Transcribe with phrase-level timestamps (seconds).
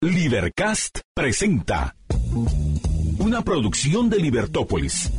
[0.00, 1.96] Libercast presenta
[3.18, 5.10] una producción de Libertópolis.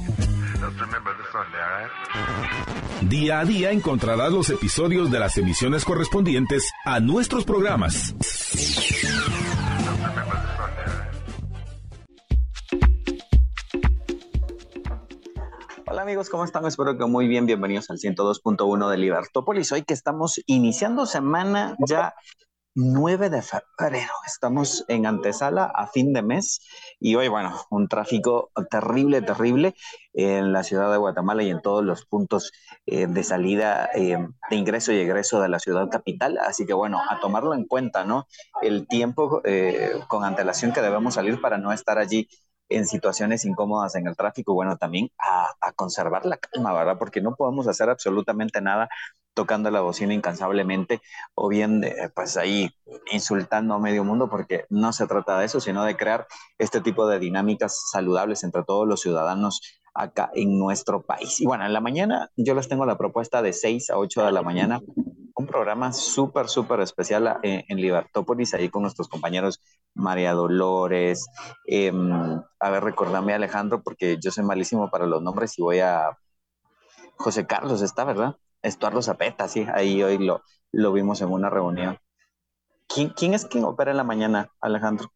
[3.01, 8.15] Día a día encontrarás los episodios de las emisiones correspondientes a nuestros programas.
[15.88, 16.66] Hola amigos, ¿cómo están?
[16.66, 17.46] Espero que muy bien.
[17.46, 19.73] Bienvenidos al 102.1 de Libertópolis.
[19.73, 22.14] Hoy que estamos iniciando semana ya
[22.80, 24.14] 9 de febrero.
[24.25, 26.61] Estamos en antesala a fin de mes
[26.97, 29.75] y hoy, bueno, un tráfico terrible, terrible
[30.14, 32.54] en la ciudad de Guatemala y en todos los puntos
[32.86, 34.18] eh, de salida, eh,
[34.50, 36.38] de ingreso y egreso de la ciudad capital.
[36.38, 38.28] Así que, bueno, a tomarlo en cuenta, ¿no?
[38.62, 42.30] El tiempo eh, con antelación que debemos salir para no estar allí
[42.70, 46.98] en situaciones incómodas en el tráfico, bueno, también a, a, conservar la calma, ¿verdad?
[46.98, 48.90] Porque no podemos hacer absolutamente nada
[49.34, 51.02] tocando la bocina incansablemente
[51.34, 52.70] o bien eh, pues ahí
[53.12, 57.08] insultando a medio mundo porque no se trata de eso, sino de crear este tipo
[57.08, 61.40] de dinámicas saludables entre todos los ciudadanos acá en nuestro país.
[61.40, 64.31] Y bueno, en la mañana yo les tengo la propuesta de 6 a 8 de
[64.31, 64.81] la mañana,
[65.36, 69.62] un programa súper, súper especial en, eh, en, Libertópolis, ahí con nuestros compañeros
[70.00, 71.28] María Dolores.
[71.67, 71.92] Eh,
[72.59, 76.17] a ver, recordame Alejandro, porque yo soy malísimo para los nombres y voy a...
[77.17, 78.38] José Carlos está, ¿verdad?
[78.61, 80.41] Estuardo Zapeta, sí, ahí hoy lo,
[80.72, 81.97] lo vimos en una reunión.
[82.88, 85.11] ¿Quién, ¿Quién es quien opera en la mañana, Alejandro?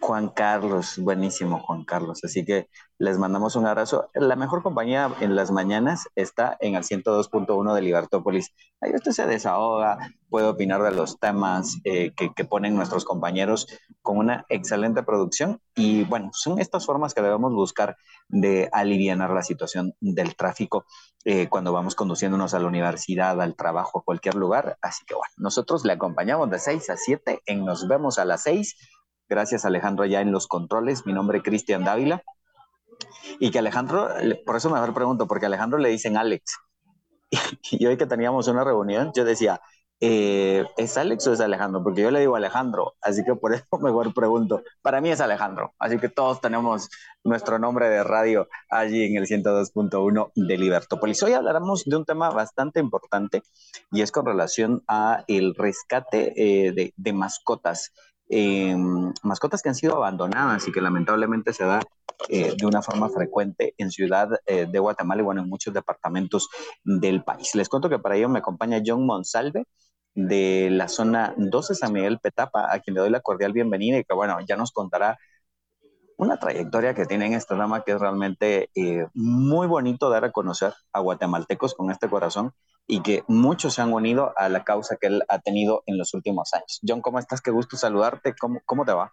[0.00, 2.20] Juan Carlos, buenísimo Juan Carlos.
[2.24, 2.68] Así que
[2.98, 4.10] les mandamos un abrazo.
[4.14, 8.54] La mejor compañía en las mañanas está en el 102.1 de Libertópolis.
[8.80, 13.66] Ahí usted se desahoga, puede opinar de los temas eh, que, ponen nuestros compañeros
[14.02, 15.60] con una excelente producción.
[15.74, 17.96] Y bueno, son estas formas que debemos buscar
[18.28, 20.84] de aliviar la situación del tráfico
[21.24, 24.78] eh, cuando vamos conduciéndonos a la universidad, al trabajo, a cualquier lugar.
[24.80, 28.42] Así que bueno, nosotros le acompañamos de 6 a 7 en Nos vemos a las
[28.42, 28.76] 6
[29.28, 31.06] Gracias Alejandro ya en los controles.
[31.06, 32.22] Mi nombre es Cristian Dávila.
[33.38, 34.08] Y que Alejandro,
[34.46, 36.58] por eso mejor pregunto, porque Alejandro le dicen Alex.
[37.70, 39.60] Y hoy que teníamos una reunión, yo decía,
[40.00, 41.82] eh, ¿es Alex o es Alejandro?
[41.82, 44.62] Porque yo le digo Alejandro, así que por eso mejor pregunto.
[44.80, 46.88] Para mí es Alejandro, así que todos tenemos
[47.24, 51.22] nuestro nombre de radio allí en el 102.1 de Libertópolis.
[51.22, 53.42] Hoy hablaremos de un tema bastante importante
[53.90, 57.92] y es con relación a el rescate eh, de mascotas
[58.28, 58.76] eh,
[59.22, 61.80] mascotas que han sido abandonadas y que lamentablemente se da
[62.28, 66.48] eh, de una forma frecuente en Ciudad eh, de Guatemala y bueno, en muchos departamentos
[66.84, 67.54] del país.
[67.54, 69.64] Les cuento que para ello me acompaña John Monsalve
[70.14, 74.04] de la zona 12 San Miguel Petapa, a quien le doy la cordial bienvenida y
[74.04, 75.16] que bueno, ya nos contará
[76.16, 80.32] una trayectoria que tiene en esta dama que es realmente eh, muy bonito dar a
[80.32, 82.52] conocer a guatemaltecos con este corazón
[82.88, 86.14] y que muchos se han unido a la causa que él ha tenido en los
[86.14, 86.80] últimos años.
[86.84, 87.42] John, ¿cómo estás?
[87.42, 88.34] Qué gusto saludarte.
[88.40, 89.12] ¿Cómo, cómo te va?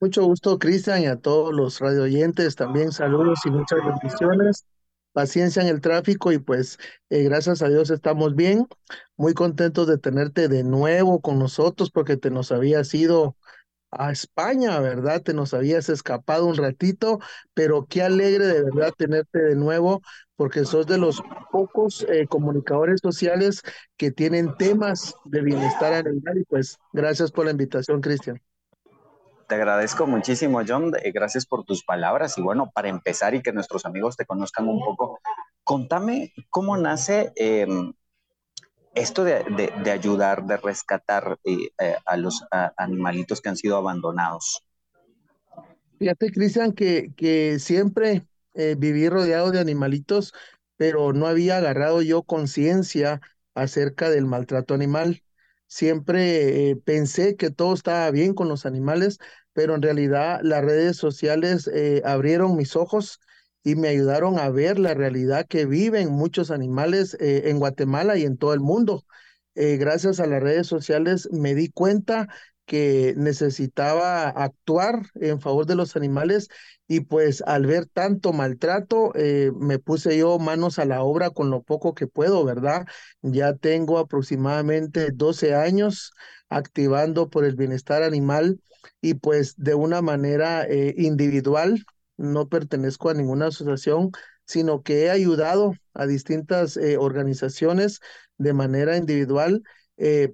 [0.00, 4.66] Mucho gusto, Cristian, y a todos los radioyentes también saludos y muchas bendiciones.
[5.12, 6.78] Paciencia en el tráfico y pues
[7.10, 8.66] eh, gracias a Dios estamos bien.
[9.16, 13.36] Muy contentos de tenerte de nuevo con nosotros porque te nos habías ido
[13.98, 15.22] a España, ¿verdad?
[15.22, 17.20] Te nos habías escapado un ratito,
[17.54, 20.02] pero qué alegre de verdad tenerte de nuevo,
[20.36, 23.62] porque sos de los pocos eh, comunicadores sociales
[23.96, 28.40] que tienen temas de bienestar animal y pues gracias por la invitación, Cristian.
[29.48, 30.92] Te agradezco muchísimo, John.
[31.02, 32.38] Eh, gracias por tus palabras.
[32.38, 35.20] Y bueno, para empezar y que nuestros amigos te conozcan un poco,
[35.64, 37.66] contame cómo nace eh,
[38.94, 41.70] esto de, de, de, ayudar, de rescatar eh,
[42.06, 44.64] a los a animalitos que han sido abandonados.
[45.98, 50.32] Fíjate, Cristian, que, que siempre eh, viví rodeado de animalitos,
[50.76, 53.20] pero no había agarrado yo conciencia
[53.54, 55.22] acerca del maltrato animal.
[55.66, 59.18] Siempre eh, pensé que todo estaba bien con los animales,
[59.52, 63.20] pero en realidad las redes sociales eh, abrieron mis ojos
[63.62, 68.24] y me ayudaron a ver la realidad que viven muchos animales eh, en Guatemala y
[68.24, 69.04] en todo el mundo.
[69.54, 72.28] Eh, gracias a las redes sociales me di cuenta
[72.66, 76.48] que necesitaba actuar en favor de los animales
[76.86, 81.50] y pues al ver tanto maltrato eh, me puse yo manos a la obra con
[81.50, 82.86] lo poco que puedo, ¿verdad?
[83.22, 86.12] Ya tengo aproximadamente 12 años
[86.48, 88.60] activando por el bienestar animal
[89.00, 91.84] y pues de una manera eh, individual
[92.16, 94.10] no pertenezco a ninguna asociación,
[94.46, 98.00] sino que he ayudado a distintas eh, organizaciones
[98.38, 99.62] de manera individual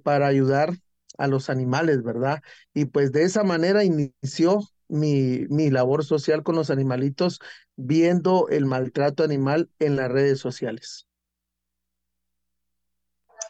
[0.02, 0.72] para ayudar
[1.20, 2.42] a los animales, ¿verdad?
[2.74, 7.40] Y pues de esa manera inició mi, mi labor social con los animalitos,
[7.76, 11.06] viendo el maltrato animal en las redes sociales.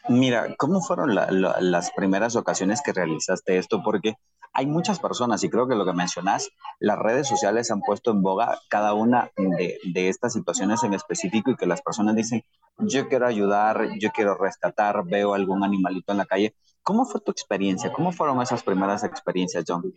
[0.09, 3.83] Mira, ¿cómo fueron las primeras ocasiones que realizaste esto?
[3.83, 4.15] Porque
[4.53, 8.23] hay muchas personas, y creo que lo que mencionas, las redes sociales han puesto en
[8.23, 12.43] boga cada una de, de, estas situaciones en específico y que las personas dicen,
[12.79, 16.55] yo quiero ayudar, yo quiero rescatar, veo algún animalito en la calle.
[16.83, 17.93] ¿Cómo fue tu experiencia?
[17.93, 19.93] ¿Cómo fueron esas primeras experiencias, John?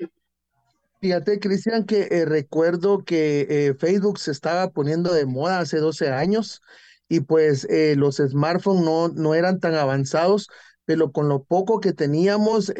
[1.03, 6.09] Fíjate, Cristian, que eh, recuerdo que eh, Facebook se estaba poniendo de moda hace 12
[6.11, 6.61] años
[7.09, 10.47] y pues eh, los smartphones no, no eran tan avanzados,
[10.85, 12.73] pero con lo poco que teníamos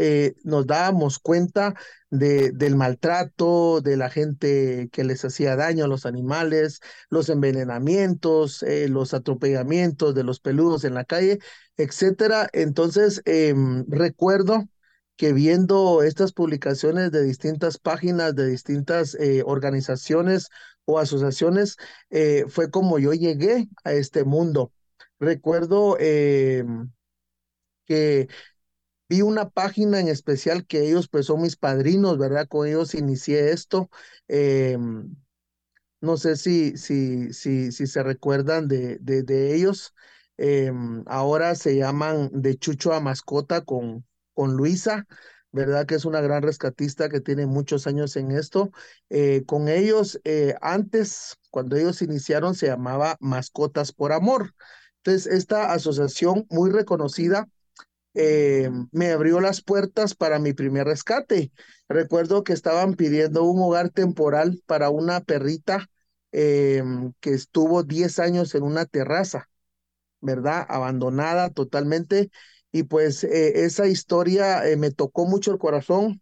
[0.43, 1.73] nos dábamos cuenta
[2.09, 6.79] de, del maltrato, de la gente que les hacía daño a los animales,
[7.09, 11.39] los envenenamientos, los atropellamientos de los peludos en la calle,
[11.77, 12.49] etcétera.
[12.53, 14.67] Entonces, em, recuerdo
[15.15, 20.49] que viendo estas publicaciones de distintas páginas, de distintas eh, organizaciones
[20.85, 21.77] o asociaciones,
[22.09, 24.71] eh, fue como yo llegué a este mundo.
[25.19, 26.65] Recuerdo eh,
[27.85, 28.27] que
[29.09, 32.47] vi una página en especial que ellos pues son mis padrinos, ¿verdad?
[32.47, 33.89] Con ellos inicié esto.
[36.01, 39.93] no sé si, si, si, si se recuerdan de, de, de ellos.
[41.05, 45.05] ahora se llaman de Chucho a Mascota con, con Luisa,
[45.51, 45.85] ¿verdad?
[45.85, 48.71] Que es una gran rescatista que tiene muchos años en esto.
[49.09, 54.53] Eh, con ellos, eh, antes, cuando ellos iniciaron, se llamaba Mascotas por Amor.
[54.97, 57.49] Entonces, esta asociación muy reconocida
[58.13, 61.51] eh, me abrió las puertas para mi primer rescate.
[61.89, 65.89] Recuerdo que estaban pidiendo un hogar temporal para una perrita
[66.31, 69.49] que estuvo 10 años en una terraza,
[70.21, 70.65] ¿verdad?
[70.69, 72.31] Abandonada totalmente
[72.73, 76.21] y pues eh, esa historia eh, me tocó mucho el corazón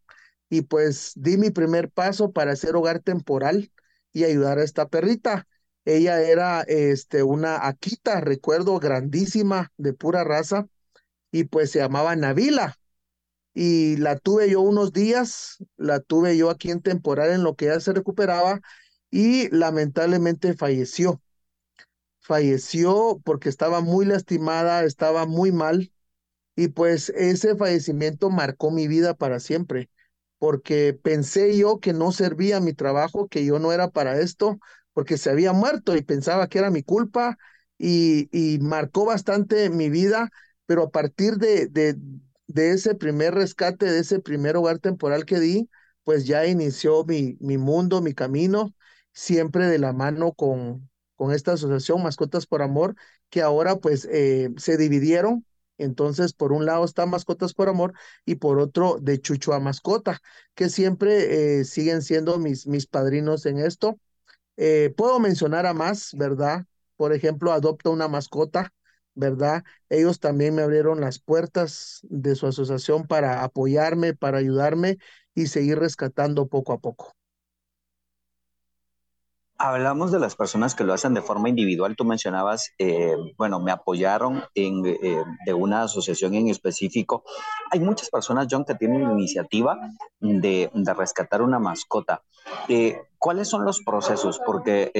[0.49, 3.71] y pues di mi primer paso para hacer hogar temporal
[4.11, 5.47] y ayudar a esta perrita.
[5.85, 10.67] Ella era este, una Akita, recuerdo, grandísima, de pura raza,
[11.31, 12.77] y pues se llamaba Navila.
[13.53, 17.65] Y la tuve yo unos días, la tuve yo aquí en temporal en lo que
[17.67, 18.61] ella se recuperaba
[19.11, 21.21] y lamentablemente falleció.
[22.19, 25.91] Falleció porque estaba muy lastimada, estaba muy mal
[26.55, 29.89] y pues ese fallecimiento marcó mi vida para siempre,
[30.39, 34.59] porque pensé yo que no servía mi trabajo, que yo no era para esto,
[34.93, 37.37] porque se había muerto y pensaba que era mi culpa
[37.77, 40.31] y, y marcó bastante mi vida,
[40.65, 41.95] pero a partir de, de,
[42.47, 45.69] de ese primer rescate, de ese primer hogar temporal que di,
[46.03, 48.73] pues ya inició mi, mi mundo, mi camino,
[49.13, 52.95] siempre de la mano con, con esta asociación Mascotas por Amor,
[53.29, 55.45] que ahora pues eh, se dividieron
[55.77, 57.93] entonces, por un lado está Mascotas por Amor
[58.23, 60.19] y por otro de Chucho a Mascota,
[60.53, 63.97] que siempre eh, siguen siendo mis, mis padrinos en esto.
[64.57, 66.65] Eh, puedo mencionar a más, ¿verdad?
[66.97, 68.73] Por ejemplo, Adopta una mascota,
[69.15, 69.63] ¿verdad?
[69.89, 74.97] Ellos también me abrieron las puertas de su asociación para apoyarme, para ayudarme
[75.35, 77.13] y seguir rescatando poco a poco.
[79.57, 81.95] Hablamos de las personas que lo hacen de forma individual.
[81.95, 87.23] Tú mencionabas, eh, bueno, me apoyaron en, eh, de una asociación en específico.
[87.71, 89.79] Hay muchas personas, John, que tienen la iniciativa
[90.19, 92.23] de, de rescatar una mascota.
[92.69, 94.41] Eh, ¿Cuáles son los procesos?
[94.43, 94.91] Porque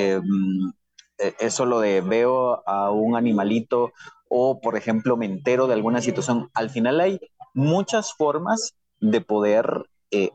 [1.39, 3.91] eso lo de veo a un animalito
[4.29, 6.49] o, por ejemplo, me entero de alguna situación.
[6.53, 7.19] Al final hay
[7.53, 9.85] muchas formas de poder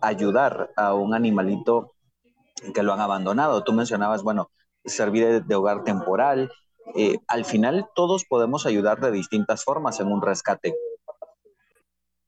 [0.01, 1.93] ayudar a un animalito
[2.75, 3.65] que lo han abandonado.
[3.65, 4.51] Tú mencionabas, bueno,
[4.85, 6.51] servir de, hogar temporal.
[6.95, 10.75] Eh, al final todos podemos ayudar de distintas formas en un rescate.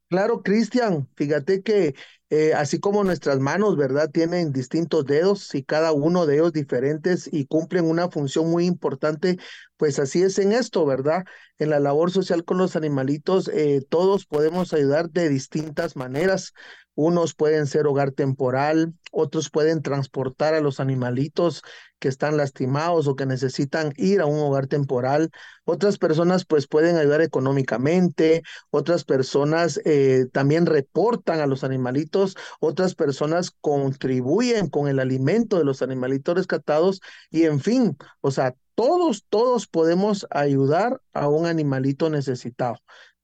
[0.09, 1.95] Claro, Cristian, fíjate que
[2.31, 4.11] eh, así como nuestras manos, ¿verdad?
[4.11, 9.39] Tienen distintos dedos y cada uno de ellos diferentes y cumplen una función muy importante,
[9.79, 11.25] pues así es en esto, ¿verdad?
[11.59, 16.53] En la labor social con los animalitos, eh, todos podemos ayudar de distintas maneras.
[16.95, 21.63] Unos pueden ser hogar temporal, otros pueden transportar a los animalitos
[22.01, 25.31] que están lastimados o que necesitan ir a un hogar temporal.
[25.65, 32.18] Otras personas pues pueden ayudar económicamente, otras personas eh, también reportan a los animalitos,
[32.61, 38.55] otras personas contribuyen con el alimento de los animalitos rescatados y en fin, o sea,
[38.75, 42.79] todos, todos podemos ayudar a un animalito necesitado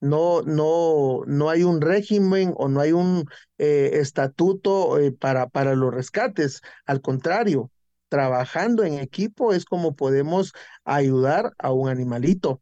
[0.05, 3.25] no, no, no hay un régimen o no hay un
[3.59, 6.61] eh, estatuto eh, para, para los rescates.
[6.85, 7.71] Al contrario,
[8.11, 10.53] trabajando en equipo es como podemos
[10.85, 12.61] ayudar a un animalito.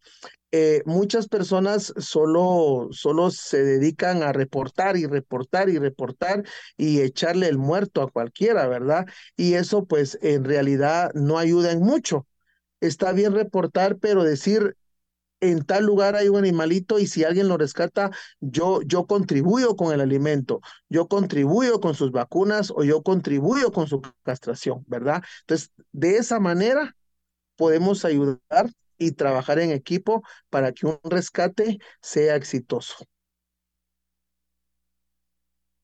[0.55, 6.45] Eh, muchas personas solo, solo se dedican a reportar y reportar y reportar
[6.77, 9.07] y echarle el muerto a cualquiera, ¿verdad?
[9.35, 12.27] Y eso pues en realidad no ayuda en mucho.
[12.81, 14.77] Está bien reportar, pero decir
[15.41, 19.93] en tal lugar hay un animalito y si alguien lo rescata, yo, yo contribuyo con
[19.93, 25.23] el alimento, yo contribuyo con sus vacunas o yo contribuyo con su castración, ¿verdad?
[25.43, 26.97] Entonces, de esa manera
[27.57, 28.41] podemos ayudar
[29.07, 33.07] y trabajar en equipo para que un rescate sea exitoso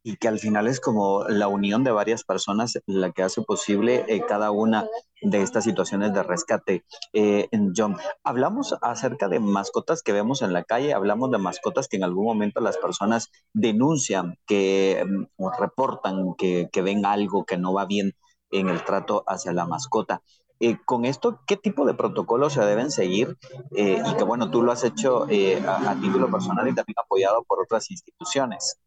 [0.08, 4.06] y que al final es como la unión de varias personas la que hace posible
[4.08, 4.86] eh, cada una
[5.20, 6.84] de estas situaciones de rescate.
[7.12, 11.98] Eh, John, hablamos acerca de mascotas que vemos en la calle, hablamos de mascotas que
[11.98, 17.74] en algún momento las personas denuncian, que mm, reportan que, que ven algo que no
[17.74, 18.12] va bien
[18.50, 20.22] en el trato hacia la mascota.
[20.60, 23.36] Eh, con esto, ¿qué tipo de protocolos se deben seguir?
[23.70, 27.62] y que bueno, tú lo has hecho a, a, título personal y también apoyado por
[27.62, 28.78] otras instituciones.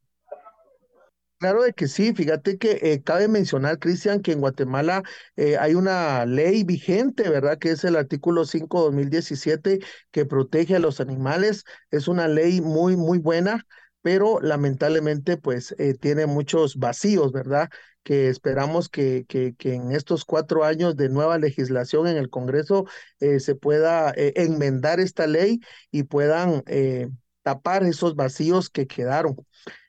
[1.42, 5.02] Claro de que sí, fíjate que eh, cabe mencionar, Cristian, que en Guatemala
[5.36, 7.58] eh, hay una ley vigente, ¿verdad?
[7.58, 9.80] Que es el artículo 5 2017
[10.12, 11.64] que protege a los animales.
[11.90, 13.66] Es una ley muy, muy buena,
[14.04, 17.70] pero lamentablemente pues eh, tiene muchos vacíos, ¿verdad?
[18.04, 22.86] Que esperamos que, que, que, en estos cuatro años de nueva legislación en el Congreso
[23.20, 25.60] se pueda enmendar esta ley
[25.92, 26.64] y puedan
[27.44, 29.36] tapar esos vacíos que quedaron.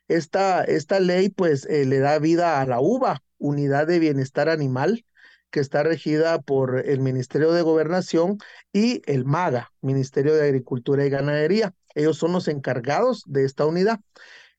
[0.07, 5.05] Esta, esta ley pues eh, le da vida a la UBA, Unidad de Bienestar Animal,
[5.49, 8.37] que está regida por el Ministerio de Gobernación
[8.71, 11.73] y el MAGA, Ministerio de Agricultura y Ganadería.
[11.95, 13.99] Ellos son los encargados de esta unidad.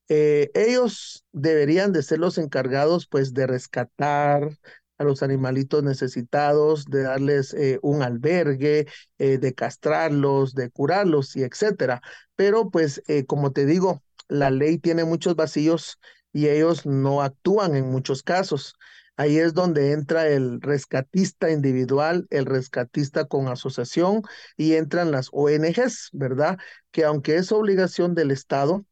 [0.09, 4.51] Eh, ellos deberían de ser los encargados pues de rescatar
[4.99, 8.87] a los animalitos necesitados, de darles eh, un albergue,
[9.19, 12.01] de castrarlos, de curarlos y etcétera.
[12.37, 15.99] Pero pues como te digo, la ley tiene muchos vacíos
[16.33, 18.77] y ellos no actúan en muchos casos.
[19.17, 24.23] Ahí es donde entra el rescatista individual, el rescatista con asociación
[24.57, 26.59] y entran las ONGs, ¿verdad?
[26.91, 28.85] Que aunque es obligación del Estado,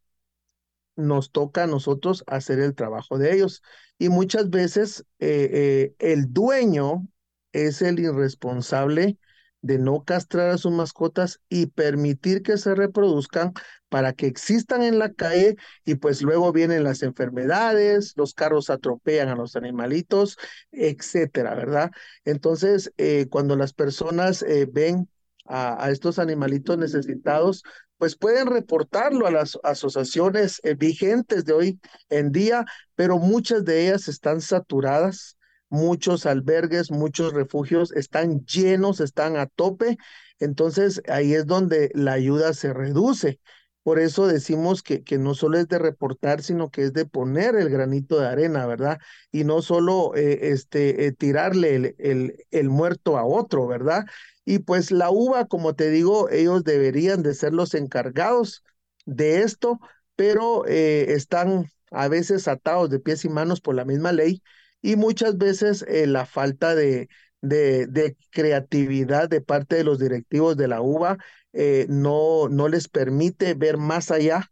[0.96, 3.62] nos toca a nosotros hacer el trabajo de ellos.
[3.98, 7.06] Y muchas veces eh, eh, el dueño
[7.52, 9.18] es el irresponsable
[9.60, 13.52] de no castrar a sus mascotas y permitir que se reproduzcan
[13.88, 19.28] para que existan en la calle y pues luego vienen las enfermedades, los carros atropellan
[19.28, 20.36] a los animalitos,
[20.72, 21.92] etcétera, ¿verdad?
[22.24, 25.08] Entonces, eh, cuando las personas ven
[25.44, 27.62] a, estos animalitos necesitados,
[28.02, 31.80] pues pueden reportarlo a las asociaciones eh, vigentes de hoy
[32.10, 32.64] en día,
[32.96, 35.36] pero muchas de ellas están saturadas
[35.68, 39.96] muchos albergues, muchos refugios están llenos, están a tope,
[40.40, 43.40] entonces ahí es donde la ayuda se reduce.
[43.84, 47.56] Por eso decimos que, que no solo es de reportar, sino que es de poner
[47.56, 48.98] el granito de arena, ¿verdad?
[49.32, 54.04] Y no solo eh, este, eh, tirarle el, el, el muerto a otro, ¿verdad?
[54.44, 58.64] Y pues la uva, como te digo, ellos deberían de ser los encargados
[59.06, 59.80] de esto,
[60.16, 64.42] pero eh, están a veces atados de pies y manos por la misma ley
[64.80, 67.08] y muchas veces eh, la falta de,
[67.40, 71.18] de, creatividad de parte de los directivos de la UBA
[71.52, 74.50] eh, no, no les permite ver más allá.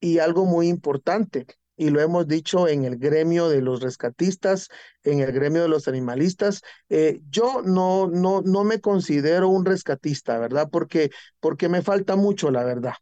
[0.00, 4.68] Y algo muy importante, y lo hemos dicho en el gremio de los rescatistas,
[5.02, 10.38] en el gremio de los animalistas, eh, yo no, no, no me considero un rescatista,
[10.38, 10.68] ¿verdad?
[10.70, 12.94] Porque, porque me falta mucho, la verdad.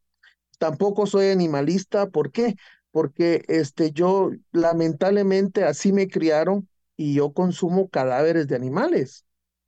[0.59, 2.57] Tampoco soy animalista, ¿por qué?
[2.93, 9.25] porque este, yo lamentablemente así me criaron y yo consumo cadáveres de animales,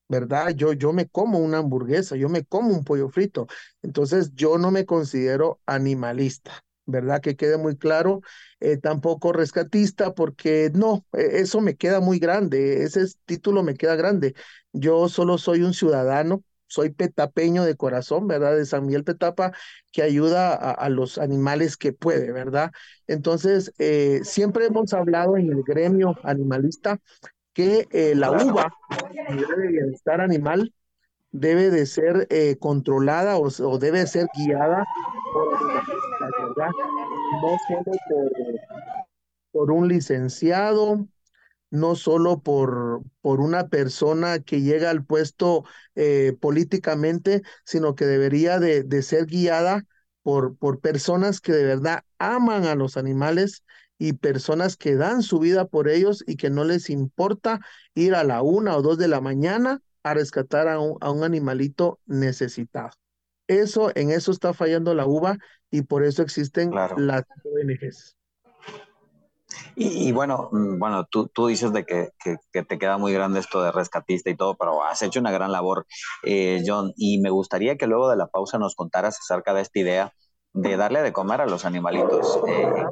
[0.08, 0.50] ¿verdad?
[0.54, 3.46] Yo, yo me como una hamburguesa, yo me como un pollo frito,
[3.82, 6.63] entonces yo no me considero animalista.
[6.86, 7.20] ¿Verdad?
[7.20, 8.20] Que quede muy claro,
[8.60, 13.96] eh, tampoco rescatista, porque no, e, eso me queda muy grande, ese título me queda
[13.96, 14.34] grande.
[14.72, 16.42] Yo solo soy un ciudadano
[16.74, 18.56] soy petapeño de corazón, ¿verdad?
[18.56, 19.52] De San Miguel Petapa,
[19.92, 22.72] que ayuda a, los animales que puede, ¿verdad?
[23.06, 26.98] Entonces, eh, siempre hemos hablado en el gremio animalista
[27.52, 28.74] que eh, la uva,
[29.28, 30.74] de bienestar animal,
[31.34, 34.84] debe de ser eh, controlada o, debe ser guiada
[35.32, 35.48] por.
[37.42, 38.60] No solo por,
[39.50, 41.08] por un licenciado,
[41.70, 45.64] no solo por, por una persona que llega al puesto
[45.96, 49.84] eh, políticamente, sino que debería de, de ser guiada
[50.22, 53.64] por, por personas que de verdad aman a los animales
[53.98, 57.60] y personas que dan su vida por ellos y que no les importa
[57.94, 61.25] ir a la una o dos de la mañana a rescatar a un, a un
[61.25, 62.90] animalito necesitado.
[63.49, 65.38] Eso, en eso está fallando la uva
[65.70, 68.16] y por eso existen las ONGs.
[69.76, 72.11] Y, bueno, mm, bueno, tú, tú dices de que,
[72.52, 75.52] que, te queda muy grande esto de rescatista y todo, pero has hecho una gran
[75.52, 75.87] labor,
[76.23, 79.78] eh, John, y me gustaría que luego de la pausa nos contaras acerca de esta
[79.78, 80.12] idea
[80.52, 82.84] de darle de comer a los animalitos eh,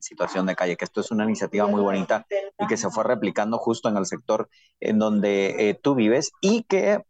[0.00, 2.26] situación de calle, que esto es una iniciativa muy bonita
[2.58, 4.48] y que se fue replicando justo en el sector
[4.80, 7.02] en donde eh, tú vives y que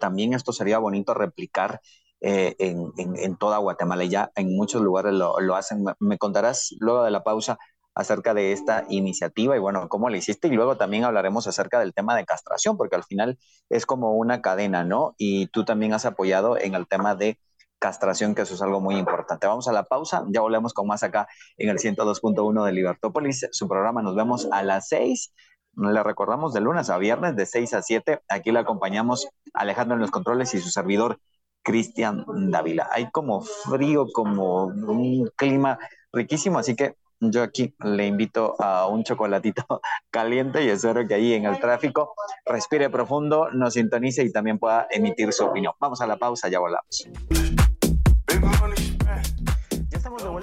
[0.00, 1.80] también esto sería bonito replicar
[2.20, 4.04] en, en, toda Guatemala.
[4.04, 5.84] Ya en muchos lugares lo, lo hacen.
[6.00, 7.58] Me contarás luego de la pausa
[7.98, 10.46] acerca de esta iniciativa y bueno, cómo le hiciste.
[10.46, 14.40] Y luego también hablaremos acerca del tema de castración, porque al final es como una
[14.40, 15.16] cadena, ¿no?
[15.18, 17.40] Y tú también has apoyado en el tema de
[17.78, 19.46] castración, que eso es algo muy importante.
[19.46, 23.48] Vamos a la pausa, ya volvemos con más acá en el 102.1 de Libertópolis.
[23.52, 25.32] Su programa nos vemos a las 6.
[25.76, 28.22] Le recordamos de lunes a viernes de 6 a 7.
[28.28, 31.20] Aquí le acompañamos Alejandro en los controles y su servidor
[31.62, 32.88] Cristian Dávila.
[32.90, 35.78] Hay como frío, como un clima
[36.12, 39.64] riquísimo, así que yo aquí le invito a un chocolatito
[40.10, 42.14] caliente y espero que ahí en el tráfico
[42.46, 45.74] respire profundo, nos sintonice y también pueda emitir su opinión.
[45.80, 47.08] Vamos a la pausa, ya volvamos.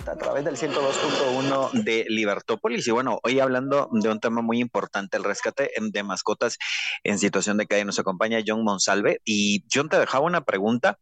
[0.08, 5.18] A través del 102.1 de Libertópolis y bueno, hoy hablando de un tema muy importante,
[5.18, 6.58] el rescate de mascotas
[7.04, 7.86] en situación de calle.
[7.86, 11.00] Nos acompaña John Monsalve y John te dejaba una pregunta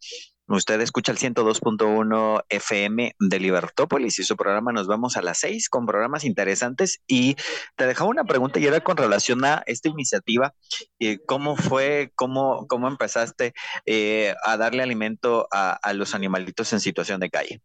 [0.48, 5.70] Usted escucha el 102.1 FM de Libertópolis y su programa nos vamos a las 6
[5.70, 7.38] con programas interesantes y
[7.78, 10.54] te dejaba una pregunta y era con relación a esta iniciativa,
[11.00, 13.54] eh, ¿cómo fue, cómo, cómo empezaste
[13.86, 17.62] eh, a darle alimento a, los animalitos en situación de calle?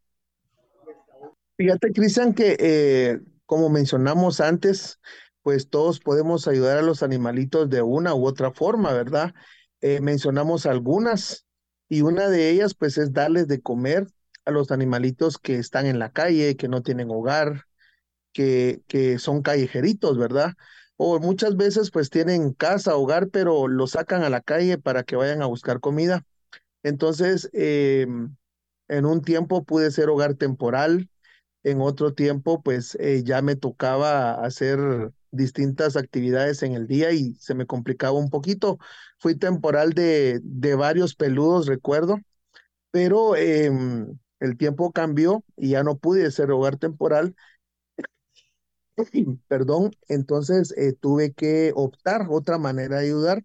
[1.56, 5.00] Fíjate, Cristian, que eh, como mencionamos antes,
[5.42, 9.34] pues todos podemos ayudar a los animalitos de una u otra forma, ¿verdad?
[9.80, 11.47] mencionamos algunas,
[11.88, 14.06] y una de ellas pues es darles de comer
[14.44, 17.64] a los animalitos que están en la calle, que no tienen hogar,
[18.32, 20.54] que, que son callejeritos, ¿verdad?
[20.96, 25.16] O muchas veces pues tienen casa, hogar, pero los sacan a la calle para que
[25.16, 26.24] vayan a buscar comida.
[26.82, 28.36] Entonces, em,
[28.88, 31.08] en un tiempo pude ser hogar temporal,
[31.64, 34.78] en otro tiempo pues eh, ya me tocaba hacer
[35.30, 38.78] distintas actividades en el día y se me complicaba un poquito.
[39.18, 42.18] Fui temporal de, de varios peludos, recuerdo,
[42.90, 47.34] pero em, el tiempo cambió y ya no pude ser hogar temporal.
[49.48, 53.44] Perdón, entonces eh, tuve que optar otra manera de ayudar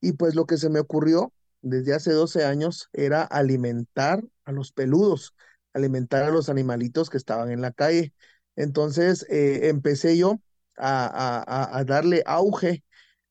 [0.00, 4.72] y pues lo que se me ocurrió desde hace 12 años era alimentar a los
[4.72, 5.34] peludos,
[5.74, 8.12] alimentar a los animalitos que estaban en la calle.
[8.56, 10.40] Entonces eh, empecé yo
[10.78, 12.82] a, darle auge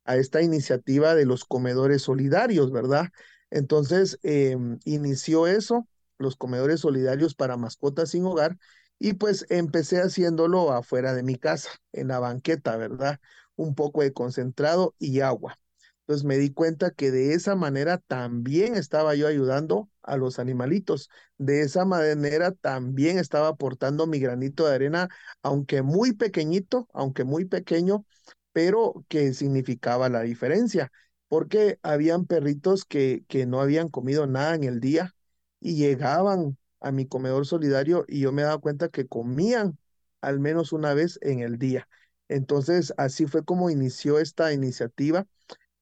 [0.05, 3.09] a esta iniciativa de los comedores solidarios, ¿verdad?
[3.49, 8.57] Entonces, em, inició eso, los comedores solidarios para mascotas sin hogar,
[8.99, 13.19] y pues empecé haciéndolo afuera de mi casa, en la banqueta, ¿verdad?
[13.55, 15.57] Un poco de concentrado y agua.
[16.01, 21.09] Entonces me di cuenta que de esa manera también estaba yo ayudando a los animalitos.
[21.37, 25.09] De esa manera también estaba aportando mi granito de arena,
[25.41, 28.05] aunque muy pequeñito, aunque muy pequeño,
[28.51, 30.91] pero que significaba la diferencia,
[31.29, 35.15] porque habían perritos que, que no habían comido nada en el día
[35.61, 39.77] y llegaban a mi comedor solidario y yo me daba cuenta que comían
[40.21, 41.87] al menos una vez en el día.
[42.27, 45.27] Entonces, así fue como inició esta iniciativa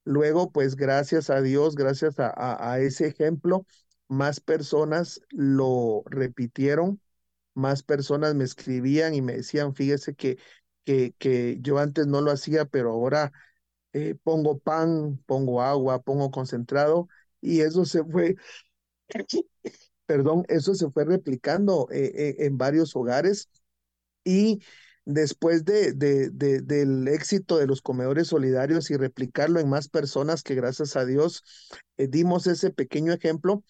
[0.05, 3.65] Luego, pues gracias a Dios, gracias a, ese ejemplo,
[4.07, 6.99] más personas lo repitieron,
[7.55, 10.38] más personas me escribían y me decían, fíjese que,
[10.85, 13.31] que, que yo antes no lo hacía, pero ahora
[13.93, 17.07] eh, pongo pan, pongo agua, pongo concentrado
[17.41, 18.35] y eso se fue,
[20.05, 23.49] perdón, eso se fue replicando eh, eh, en varios hogares
[24.23, 24.62] y
[25.09, 30.95] después de, del éxito de los comedores solidarios y replicarlo en más personas que gracias
[30.95, 31.43] a Dios
[31.97, 33.63] eh, dimos ese pequeño ejemplo,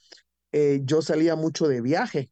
[0.52, 2.30] eh, yo salía mucho de viaje.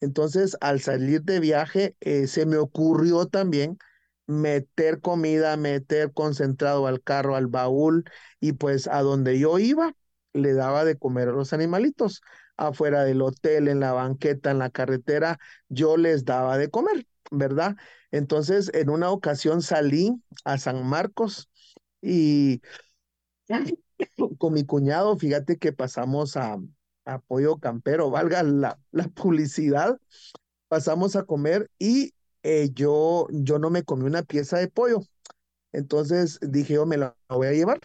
[0.00, 3.78] Entonces, al salir de viaje, eh, se me ocurrió también
[4.26, 8.04] meter comida, meter concentrado al carro, al baúl,
[8.40, 9.94] y pues a donde yo iba,
[10.34, 12.20] le daba de comer a los animalitos.
[12.56, 15.38] Afuera del hotel, en la banqueta, en la carretera,
[15.68, 17.76] yo les daba de comer, ¿verdad?
[18.10, 21.48] Entonces, en una ocasión salí a San Marcos
[22.00, 22.62] y
[24.38, 26.58] con mi cuñado, fíjate que pasamos a,
[27.26, 28.78] Pollo Campero, valga la,
[29.14, 29.98] publicidad,
[30.68, 35.00] pasamos a comer y eh, yo, yo no me comí una pieza de pollo.
[35.72, 37.80] Entonces dije, yo me la voy a llevar.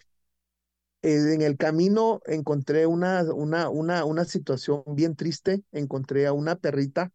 [1.02, 5.64] Eh, en el camino encontré una, una, una, una situación bien triste.
[5.72, 7.12] Encontré a una perrita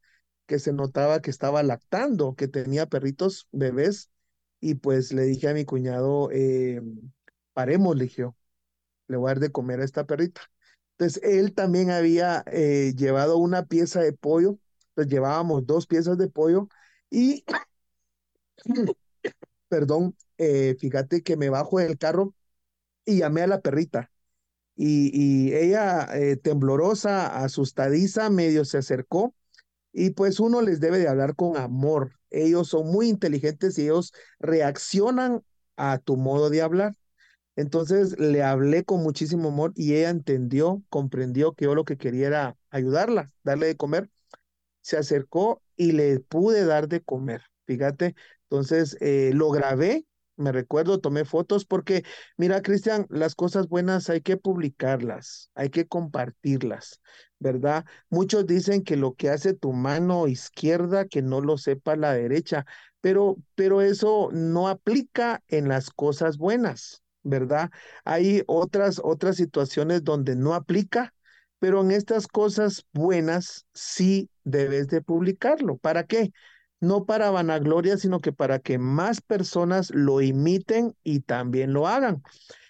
[0.47, 4.11] que se notaba que estaba lactando, que tenía perritos bebés
[4.61, 6.81] y pues le dije a mi cuñado, eh,
[7.53, 8.27] paremos, le dije,
[9.09, 10.43] le voy a dar de comer a esta perrita.
[10.93, 14.59] Entonces él también había eh, llevado una pieza de pollo,
[14.91, 16.69] entonces llevábamos dos piezas de pollo
[17.11, 17.45] y,
[19.69, 20.17] perdón,
[20.79, 22.35] fíjate que me bajo del carro
[23.05, 24.11] y llamé a la perrita.
[24.77, 29.35] Y, y ella, eh, temblorosa, asustadiza, medio se acercó.
[29.93, 32.13] Y pues uno les debe de hablar con amor.
[32.31, 35.43] Ellos son muy inteligentes y ellos reaccionan
[35.77, 36.95] a tu modo de hablar.
[37.57, 42.27] Entonces le hablé con muchísimo amor y ella entendió, comprendió que yo lo que quería
[42.27, 44.11] era ayudarla, darle de comer.
[44.83, 47.43] Se acercó y le pude dar de comer.
[47.67, 48.15] Fíjate,
[48.45, 52.05] entonces eh, lo grabé, me recuerdo, tomé fotos porque,
[52.37, 57.01] mira, Cristian, las cosas buenas hay que publicarlas, hay que compartirlas,
[57.39, 57.85] ¿verdad?
[58.11, 62.67] Muchos dicen que lo que hace tu mano izquierda, que no lo sepa la derecha,
[63.01, 67.03] pero, pero eso no aplica en las cosas buenas.
[67.25, 67.71] ¿verdad?
[68.05, 71.15] Hay otras, otras situaciones donde no aplica,
[71.59, 75.79] pero en estas cosas buenas sí debes de publicarlo.
[75.79, 76.33] ¿Para qué?
[76.85, 82.23] No para vanagloria, sino que para que más personas lo imiten y también lo hagan.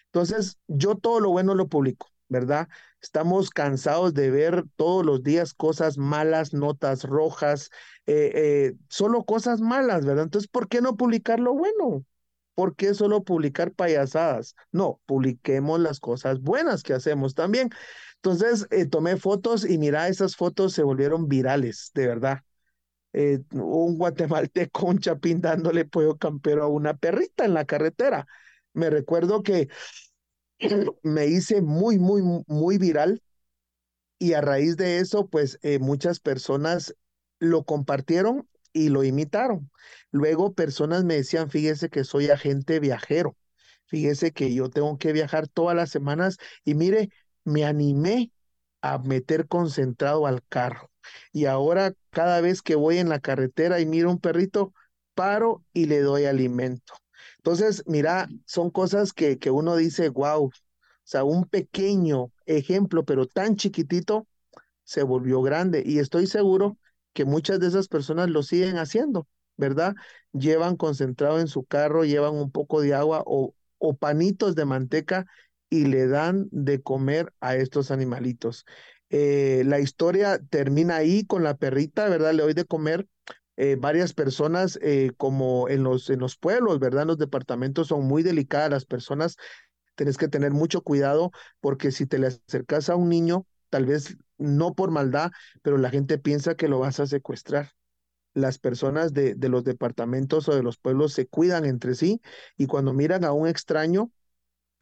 [0.07, 2.69] Entonces, yo todo lo bueno lo publico, ¿verdad?
[3.01, 7.71] Estamos cansados de ver todos los días cosas malas, notas rojas,
[8.07, 10.25] eh, eh, solo cosas malas, ¿verdad?
[10.25, 12.05] Entonces, ¿por qué no publicar lo bueno?
[12.55, 14.55] ¿Por qué solo publicar payasadas?
[14.71, 17.71] No, publiquemos las cosas buenas que hacemos también.
[18.17, 22.39] Entonces, eh, tomé fotos y mira, esas fotos se volvieron virales, de verdad.
[23.15, 28.27] Eh, un guatemalteco, un chapín dándole pollo campero a una perrita en la carretera.
[28.75, 29.69] Me recuerdo que
[31.03, 33.23] me hice muy, muy, muy viral
[34.19, 36.95] y a raíz de eso, pues eh, muchas personas
[37.39, 39.71] lo compartieron y lo imitaron.
[40.11, 43.37] Luego personas me decían, fíjese que soy agente viajero,
[43.87, 47.11] fíjese que yo tengo que viajar todas las semanas y mire,
[47.45, 48.33] me animé
[48.83, 50.91] a meter concentrado al carro.
[51.33, 54.73] Y ahora cada vez que voy en la carretera y miro un perrito,
[55.15, 56.95] paro y le doy alimento.
[57.39, 60.53] Entonces, mira, son cosas que, que uno dice, wow, o
[61.05, 64.27] sea, un pequeño ejemplo, pero tan chiquitito,
[64.85, 65.83] se volvió grande.
[65.85, 66.79] Y estoy seguro
[67.13, 69.95] que muchas de esas personas lo siguen haciendo, ¿verdad?
[70.33, 75.27] Llevan concentrado en su carro, llevan un poco de agua o, o panitos de manteca
[75.71, 78.65] y le dan de comer a estos animalitos.
[79.17, 82.33] Eh, la historia termina ahí con la perrita, ¿verdad?
[82.35, 83.07] Le doy de comer.
[83.57, 87.03] Eh, varias personas, eh, como en los, en los pueblos, ¿verdad?
[87.03, 89.37] En los departamentos son muy delicadas las personas.
[89.95, 94.17] Tienes que tener mucho cuidado porque si te le acercas a un niño, tal vez
[94.37, 95.31] no por maldad,
[95.63, 97.71] pero la gente piensa que lo vas a secuestrar.
[98.33, 102.21] Las personas de, de los departamentos o de los pueblos se cuidan entre sí
[102.57, 104.11] y cuando miran a un extraño,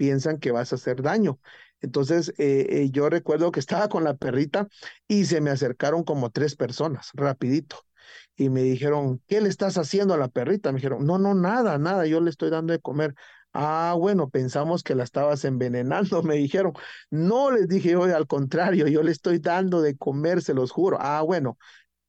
[0.02, 1.38] piensan que vas a hacer daño.
[1.80, 4.66] Entonces, eh, eh, yo recuerdo que estaba con la perrita
[5.06, 7.76] y se me acercaron como tres personas, rapidito.
[8.34, 10.72] Y me dijeron, ¿qué le estás haciendo a la perrita?
[10.72, 13.14] Me dijeron, no, no, nada, nada, yo le estoy dando de comer.
[13.52, 16.72] Ah, bueno, pensamos que la estabas envenenando, me dijeron.
[17.10, 20.98] No, les dije yo, al contrario, yo le estoy dando de comer, se los juro.
[21.00, 21.58] Ah, bueno,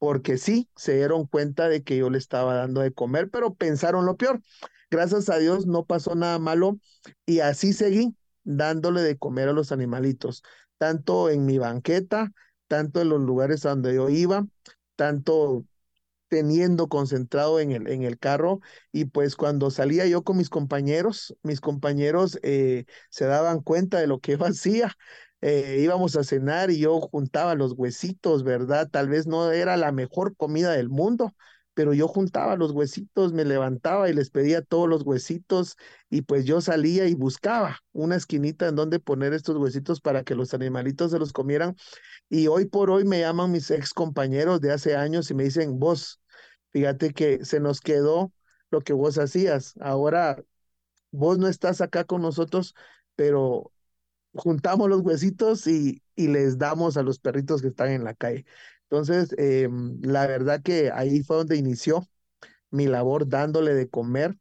[0.04, 4.04] porque sí, se dieron cuenta de que yo le estaba dando de comer, pero pensaron
[4.04, 4.42] lo peor.
[4.90, 6.78] Gracias a Dios no pasó nada malo
[7.24, 10.42] y así seguí dándole de comer a los animalitos,
[10.76, 12.32] tanto en mi banqueta,
[12.68, 14.46] tanto en los lugares donde yo iba,
[14.94, 15.64] tanto
[16.28, 18.60] teniendo concentrado en el, en el carro
[18.92, 24.06] y pues cuando salía yo con mis compañeros, mis compañeros eh, se daban cuenta de
[24.06, 24.94] lo que yo hacía.
[25.46, 28.88] Eh, íbamos a cenar y yo juntaba los huesitos, ¿verdad?
[28.90, 31.32] Tal vez no era la mejor comida del mundo,
[31.74, 35.76] pero yo juntaba los huesitos, me levantaba y les pedía todos los huesitos
[36.08, 40.34] y pues yo salía y buscaba una esquinita en donde poner estos huesitos para que
[40.34, 41.76] los animalitos se los comieran.
[42.30, 45.78] Y hoy por hoy me llaman mis ex compañeros de hace años y me dicen,
[45.78, 46.20] vos,
[46.72, 48.32] Fíjate que se nos quedó
[48.70, 49.74] lo que vos hacías.
[49.80, 50.44] Ahora
[51.12, 52.74] vos no estás acá con nosotros,
[53.16, 53.73] pero
[54.34, 58.44] juntamos los huesitos y, y les damos a los perritos que están en la calle.
[58.84, 62.06] Entonces, em, la verdad que ahí fue donde inició
[62.70, 64.36] mi labor dándole de comer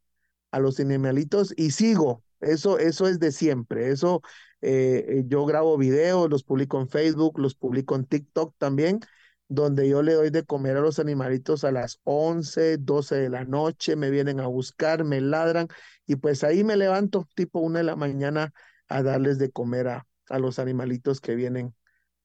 [0.52, 2.24] a los animalitos y sigo.
[2.42, 3.90] Eso, eso es de siempre.
[3.92, 4.22] Eso
[4.62, 9.00] eh, yo grabo videos, los publico en Facebook, los publico en TikTok también
[9.48, 13.46] donde yo le doy de comer a los animalitos a las 11, 12 de la
[13.46, 15.68] noche, me vienen a buscar, me ladran
[16.08, 18.54] y pues ahí me levanto tipo una de la mañana
[18.94, 21.74] a darles de comer a, a los animalitos que vienen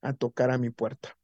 [0.02, 1.16] a tocar a mi puerta.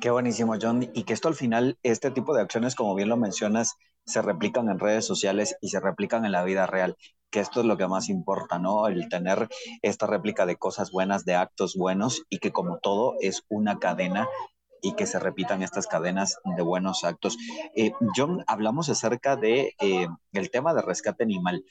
[0.00, 0.90] Qué buenísimo, John.
[0.94, 3.74] Y que esto al final, este tipo de acciones, como bien lo mencionas,
[4.06, 6.96] se replican en redes sociales y se replican en la vida real
[7.30, 8.86] que esto es lo que más importa, ¿no?
[8.86, 9.48] El tener
[9.82, 14.28] esta réplica de cosas buenas, de actos buenos y que como todo es una cadena
[14.80, 17.36] y que se repitan estas cadenas de buenos actos.
[17.74, 21.64] Eh, John, hablamos acerca de eh, el tema de rescate animal.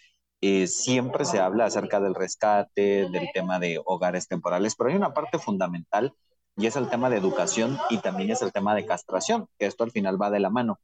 [0.46, 5.14] Eh, siempre se habla acerca del rescate, del tema de hogares temporales, pero hay una
[5.14, 6.14] parte fundamental
[6.58, 9.86] y es el tema de educación y también es el tema de castración, que esto
[9.86, 10.82] al final va de la mano.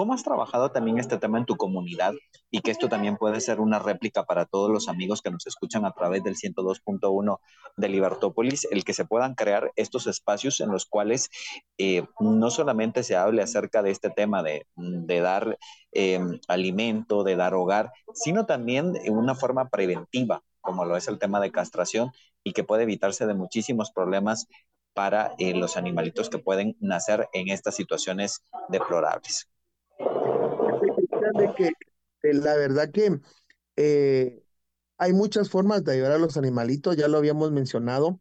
[0.00, 2.14] ¿Cómo has trabajado también este tema en tu comunidad
[2.50, 5.84] y que esto también puede ser una réplica para todos los amigos que nos escuchan
[5.84, 7.38] a través del 102.1
[7.76, 11.28] de Libertópolis, el que se puedan crear estos espacios en los cuales
[11.76, 14.64] eh, no solamente se hable acerca de este tema de,
[15.20, 15.58] dar
[15.92, 21.18] em, alimento, de dar hogar, sino también en una forma preventiva, como lo es el
[21.18, 22.10] tema de castración
[22.42, 24.46] y que puede evitarse de muchísimos problemas
[24.94, 29.50] para eh, los animalitos que pueden nacer en estas situaciones deplorables
[31.34, 31.66] de que
[32.22, 33.20] eh, la verdad que
[33.76, 34.42] eh,
[34.98, 38.20] hay muchas formas de ayudar a los animalitos, ya lo habíamos mencionado,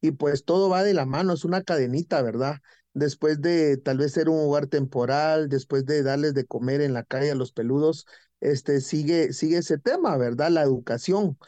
[0.00, 2.58] y pues todo va de la mano, es una cadenita, ¿verdad?
[2.94, 7.04] Después de tal vez ser un hogar temporal, después de darles de comer en la
[7.04, 8.06] calle a los peludos,
[8.40, 10.50] este sigue, sigue ese tema, ¿verdad?
[10.50, 11.38] La educación,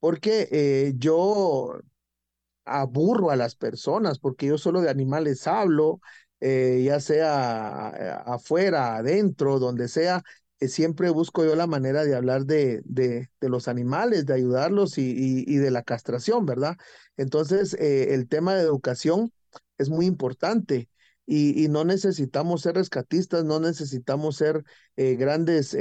[0.00, 1.80] porque eh, yo
[2.64, 6.00] aburro a las personas, porque yo solo de animales hablo,
[6.40, 7.88] ya sea
[8.24, 10.22] afuera, adentro, donde sea, eh,
[10.68, 15.56] siempre busco yo la manera de hablar de, de, los animales, de ayudarlos y, y,
[15.56, 16.76] de la castración, ¿verdad?
[17.16, 19.32] Entonces, eh, el tema de educación
[19.78, 20.88] es muy importante.
[21.26, 24.64] Y, y, no necesitamos ser rescatistas, no necesitamos ser
[24.96, 25.76] eh, grandes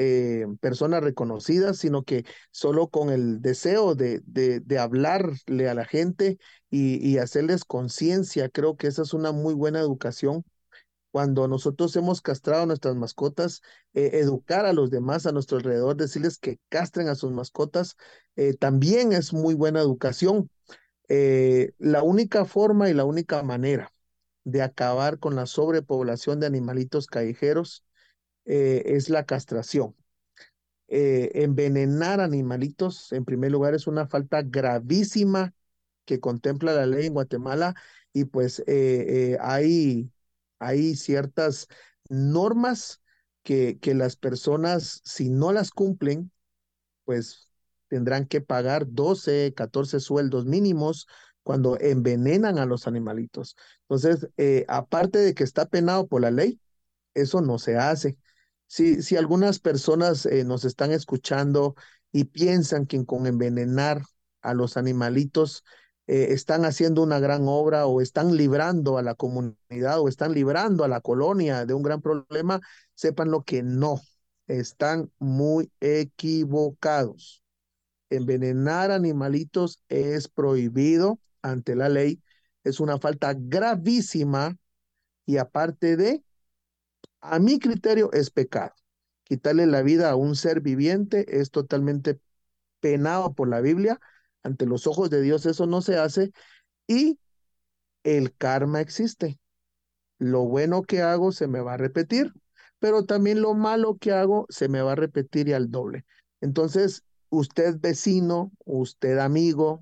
[0.59, 6.37] personas reconocidas, sino que solo con el deseo de, de, de hablarle a la gente
[6.69, 10.45] y hacerles conciencia, creo que esa es una muy buena educación
[11.12, 13.62] cuando nosotros hemos castrado a nuestras mascotas,
[13.93, 17.98] eh, educar a los demás a nuestro alrededor, decirles que castren a sus mascotas,
[18.36, 20.50] eh, también es muy buena educación.
[21.08, 23.91] Eh, la única forma y la única manera
[24.43, 27.84] de acabar con la sobrepoblación de animalitos callejeros
[28.45, 29.95] es la castración.
[30.88, 35.54] envenenar animalitos, en primer lugar, es una falta gravísima
[36.06, 37.76] que contempla la ley en Guatemala
[38.12, 38.63] y pues
[39.39, 40.12] hay
[40.60, 41.67] hay ciertas
[42.10, 43.02] normas
[43.43, 46.32] que, las personas, si no las cumplen,
[47.06, 47.50] pues
[47.88, 51.08] tendrán que pagar 12, 14 sueldos mínimos
[51.41, 53.56] cuando envenenan a los animalitos.
[53.82, 56.60] Entonces, eh, aparte de que está penado por la ley,
[57.15, 58.17] eso no se hace.
[58.67, 61.76] Si, si algunas personas eh, nos están escuchando
[62.12, 64.04] y piensan que con envenenar
[64.41, 65.63] a los animalitos
[66.10, 70.84] eh, están haciendo una gran obra o están librando a la comunidad o están librando
[70.84, 72.62] a la colonia de un gran problema,
[72.95, 74.02] sepan lo que no,
[74.48, 77.43] están muy equivocados.
[78.10, 82.24] Envenenar animalitos es prohibido ante la ley,
[82.63, 84.58] es una falta gravísima
[85.28, 86.24] y aparte de,
[87.22, 88.74] a mi criterio, es pecado.
[89.26, 92.19] Quitarle la vida a un ser viviente es totalmente
[92.80, 94.00] penado por la Biblia
[94.43, 96.32] ante los ojos de Dios eso no se hace
[96.88, 97.19] y
[98.04, 99.39] el karma existe.
[100.19, 102.34] Lo bueno que hago se me va a repetir,
[102.80, 106.06] pero también lo malo que hago se me va a repetir y al doble.
[106.41, 109.82] Entonces, usted vecino, usted amigo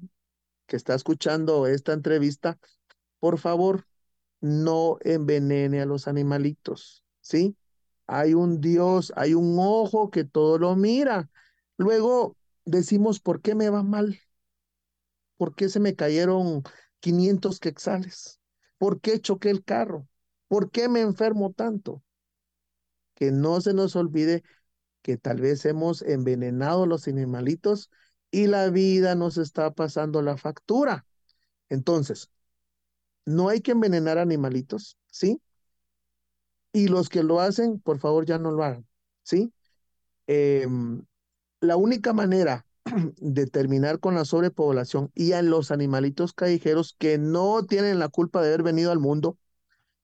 [0.68, 2.60] que está escuchando esta entrevista,
[3.20, 3.88] por favor,
[4.42, 7.56] no envenene a los animalitos, ¿sí?
[8.08, 11.30] Hay un Dios, hay un ojo que todo lo mira.
[11.78, 14.20] Luego decimos, ¿por qué me va mal?
[15.38, 16.64] ¿Por qué se me cayeron
[17.00, 18.40] 500 quexales?
[18.78, 20.08] ¿Por qué choqué el carro?
[20.48, 22.04] ¿Por qué me enfermo tanto?
[23.16, 24.44] Que no se nos olvide
[25.02, 27.90] que tal vez hemos envenenado a los animalitos
[28.32, 31.06] y la vida nos está pasando la factura.
[31.70, 32.30] Entonces,
[33.26, 35.42] no hay que envenenar animalitos, ¿sí?
[36.74, 38.88] Y los que lo hacen, por favor, ya no lo hagan,
[39.24, 39.54] ¿sí?
[40.28, 41.06] Em,
[41.62, 42.67] la única manera
[43.18, 48.42] de terminar con la sobrepoblación y a los animalitos callejeros que no tienen la culpa
[48.42, 49.38] de haber venido al mundo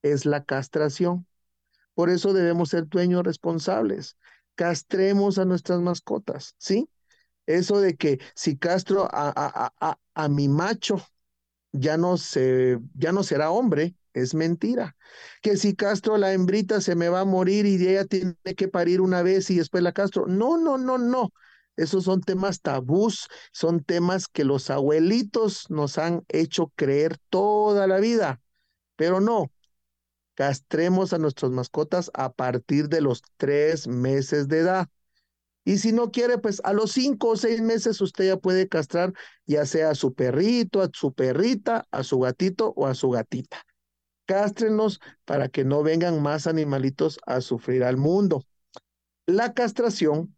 [0.02, 1.26] es la castración.
[1.94, 4.18] Por eso debemos ser dueños responsables.
[4.56, 6.90] Castremos a nuestras mascotas, ¿sí?
[7.46, 11.02] Eso de que si castro a, a, a, mi macho,
[11.72, 14.96] ya no, se, ya no será hombre, es mentira.
[15.42, 18.68] Que si castro a la hembrita se me va a morir y ella tiene que
[18.68, 20.26] parir una vez y después la castro.
[20.28, 21.34] No, no, no, no.
[21.76, 28.00] Esos son temas tabús, son temas que los abuelitos nos han hecho creer toda la
[28.00, 28.42] vida.
[28.96, 29.52] Pero no,
[30.36, 34.90] castremos a nuestras mascotas a partir de los tres meses de edad.
[35.66, 39.14] Y si no quiere, pues a los cinco o seis meses usted ya puede castrar
[39.46, 43.64] ya sea a su perrito, a su perrita, a su gatito o a su gatita.
[44.26, 48.44] Cástrenos para que no vengan más animalitos a sufrir al mundo.
[49.26, 50.36] La castración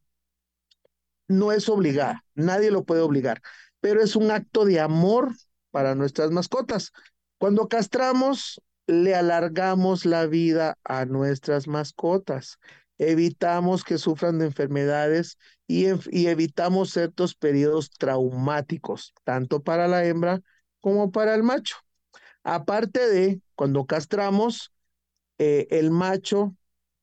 [1.28, 3.42] no es obligada, nadie lo puede obligar,
[3.80, 5.34] pero es un acto de amor
[5.72, 6.92] para nuestras mascotas.
[7.38, 12.60] Cuando castramos, le alargamos la vida a nuestras mascotas
[12.98, 15.86] evitamos que sufran de enfermedades y,
[16.28, 20.42] evitamos ciertos periodos traumáticos, tanto para la hembra
[20.80, 21.78] como para el macho.
[22.44, 24.72] Aparte de, cuando castramos,
[25.38, 26.56] eh, el macho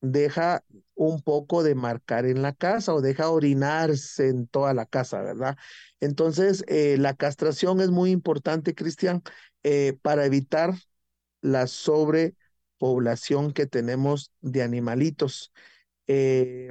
[0.02, 5.22] deja un poco de marcar en la casa o deja orinarse en toda la casa,
[5.22, 5.56] ¿verdad?
[6.00, 9.22] Entonces, eh, la castración es muy importante, Cristian,
[9.62, 10.74] eh, para evitar
[11.40, 15.52] la sobrepoblación que tenemos de animalitos.
[16.06, 16.70] Eh,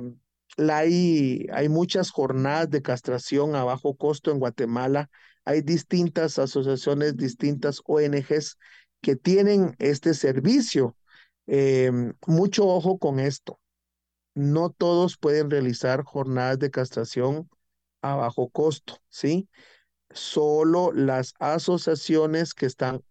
[0.57, 5.09] hay, hay muchas jornadas de castración a bajo costo en Guatemala.
[5.45, 8.57] Hay distintas asociaciones, distintas ONGs
[9.01, 10.95] que tienen este servicio.
[11.47, 11.91] Eh,
[12.27, 13.59] mucho ojo con esto.
[14.35, 17.49] No todos pueden realizar jornadas de castración
[18.01, 19.49] a bajo costo, ¿sí?
[20.11, 23.03] Solo las asociaciones que están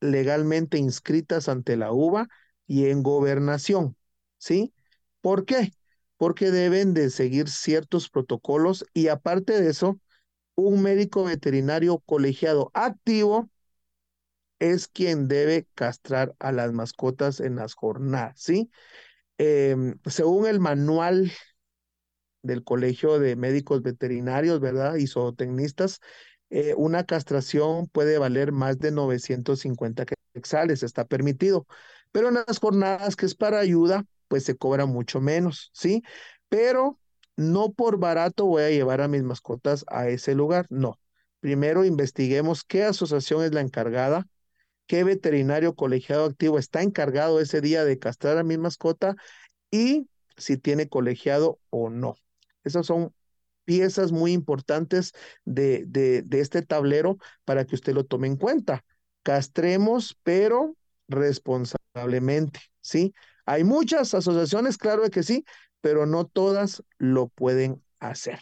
[0.00, 2.28] legalmente inscritas ante la UBA
[2.66, 3.96] y en gobernación,
[4.38, 4.72] ¿sí?
[5.20, 5.72] ¿Por qué?
[6.16, 9.98] Porque deben de seguir ciertos protocolos y aparte de eso,
[10.56, 13.50] un médico veterinario colegiado activo
[14.58, 18.70] es quien debe castrar a las mascotas en las jornadas, ¿sí?
[19.38, 21.32] Em, según el manual
[22.42, 24.96] del Colegio de Médicos Veterinarios, ¿verdad?
[24.96, 26.00] Y zootecnistas,
[26.50, 31.66] eh, una castración puede valer más de 950 quetzales, está permitido.
[32.12, 36.02] Pero en las jornadas que es para ayuda, pues se cobra mucho menos, ¿sí?
[36.48, 36.98] Pero
[37.36, 40.98] no por barato voy a llevar a mis mascotas a ese lugar, no.
[41.40, 44.26] Primero investiguemos qué asociación es la encargada,
[44.86, 49.16] qué veterinario colegiado activo está encargado ese día de castrar a mi mascota
[49.70, 52.16] y si tiene colegiado o no.
[52.64, 53.14] Esas son
[53.64, 55.12] piezas muy importantes
[55.44, 58.84] de, de, de este tablero para que usted lo tome en cuenta.
[59.22, 60.76] Castremos, pero
[61.08, 63.12] responsablemente, ¿sí?
[63.44, 65.44] Hay muchas asociaciones, claro que sí,
[65.80, 68.40] pero no todas lo pueden hacer.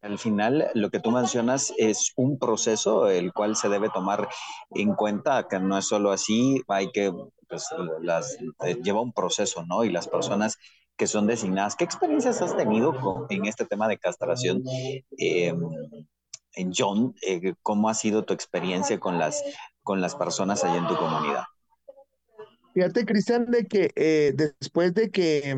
[0.00, 4.28] Al final, lo que tú mencionas es un proceso el cual se debe tomar
[4.70, 7.12] en cuenta, que no es solo así, hay que,
[7.48, 7.66] pues,
[8.00, 9.84] las, eh, lleva un proceso, ¿no?
[9.84, 10.56] Y las personas
[10.96, 14.62] que son designadas, ¿qué experiencias has tenido en este tema de castración?
[16.58, 19.42] En John, eh, ¿cómo ha sido tu experiencia con las,
[19.84, 21.44] con las personas allá en tu comunidad?
[22.74, 25.56] Fíjate, Cristian, de que eh, después de que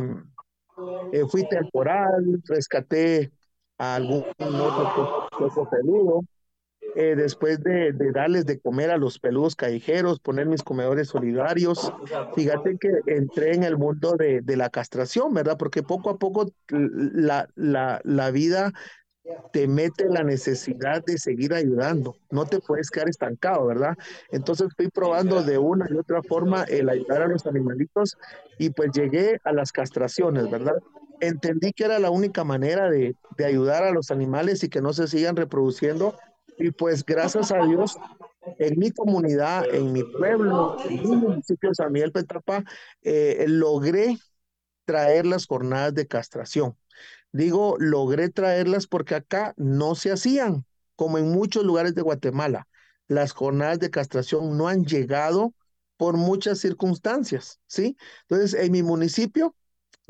[1.12, 3.33] eh, fui temporal, rescaté
[3.81, 6.21] a algún otro peludo,
[6.95, 11.90] eh, después de, darles de comer a los peludos callejeros, poner mis comedores solidarios,
[12.35, 15.57] fíjate que entré en el mundo de, de la castración, ¿verdad?
[15.57, 18.71] Porque poco a poco la, la, la vida
[19.53, 22.16] te mete la necesidad de seguir ayudando.
[22.31, 23.97] No te puedes quedar estancado, ¿verdad?
[24.31, 28.19] Entonces fui probando de una y otra forma el ayudar a los animalitos
[28.59, 30.77] y pues llegué a las castraciones, ¿verdad?
[31.20, 34.92] Entendí que era la única manera de, de ayudar a los animales y que no
[34.92, 36.16] se sigan reproduciendo.
[36.59, 37.96] Y pues gracias a Dios,
[38.59, 42.64] en mi comunidad, en mi pueblo, en mi municipio de San Miguel Petapa,
[43.02, 44.18] eh, logré
[44.85, 46.76] traer las jornadas de castración.
[47.33, 52.66] Digo, logré traerlas porque acá no se hacían, como en muchos lugares de Guatemala.
[53.06, 55.54] Las jornadas de castración no han llegado
[55.96, 57.96] por muchas circunstancias, ¿sí?
[58.22, 59.54] Entonces, en mi municipio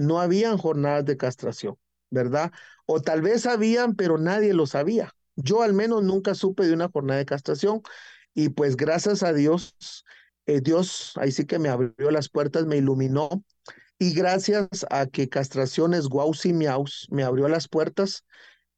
[0.00, 1.76] no habían jornadas de castración,
[2.10, 2.52] ¿verdad?
[2.86, 5.14] O tal vez habían, pero nadie lo sabía.
[5.36, 7.82] Yo al menos nunca supe de una jornada de castración
[8.34, 10.04] y pues gracias a Dios,
[10.46, 13.44] eh, Dios ahí sí que me abrió las puertas, me iluminó
[13.98, 18.24] y gracias a que Castraciones Guaus y Miaus me abrió las puertas,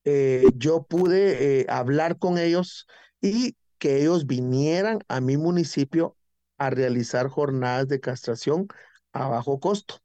[0.04, 2.88] eh, yo pude eh, hablar con ellos
[3.20, 6.16] y que ellos vinieran a mi municipio
[6.58, 8.66] a realizar jornadas de castración
[9.12, 10.02] a bajo costo.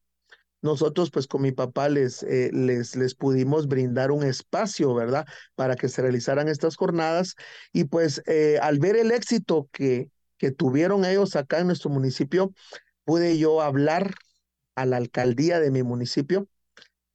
[0.62, 5.26] Nosotros, pues con mi papá les, eh, les, les pudimos brindar un espacio, ¿verdad?
[5.56, 7.36] Para que se realizaran estas jornadas.
[7.72, 8.22] Y pues
[8.62, 12.54] al ver el éxito que, que tuvieron ellos acá en nuestro municipio,
[13.06, 14.16] pude yo hablar
[14.76, 16.48] a la alcaldía de mi municipio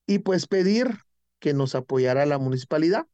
[0.07, 0.99] y pues pedir
[1.39, 3.07] que nos apoyara la municipalidad.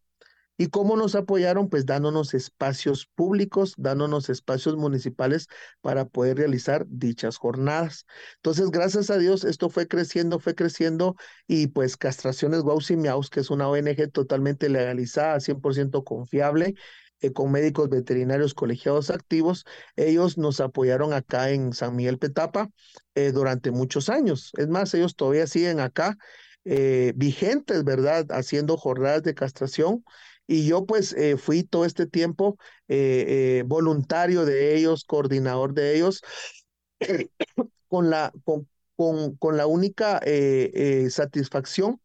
[0.61, 1.69] ¿Y cómo nos apoyaron?
[1.69, 5.47] Pues dándonos espacios públicos, dándonos espacios municipales
[5.81, 8.07] para poder realizar dichas jornadas.
[8.37, 11.15] Entonces, gracias a Dios, esto fue creciendo, fue creciendo
[11.47, 16.75] y pues Castraciones Guaus y Miaus, que es una ONG totalmente legalizada, 100% confiable,
[17.21, 19.65] eh, con médicos veterinarios colegiados activos,
[19.97, 22.71] ellos nos apoyaron acá en San Miguel Petapa
[23.15, 24.53] eh, durante muchos años.
[24.57, 26.17] Es más, ellos todavía siguen acá
[26.65, 28.27] eh, vigentes, ¿verdad?
[28.31, 30.05] Haciendo jornadas de castración
[30.49, 35.95] y yo pues eh, fui todo este tiempo eh, eh, voluntario de ellos, coordinador de
[35.97, 36.23] ellos,
[37.89, 40.21] con la, con, con, con la única
[41.11, 42.01] satisfacción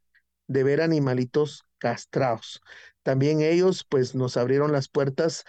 [0.48, 2.62] de ver animalitos castrados.
[3.04, 5.44] También ellos pues nos abrieron las puertas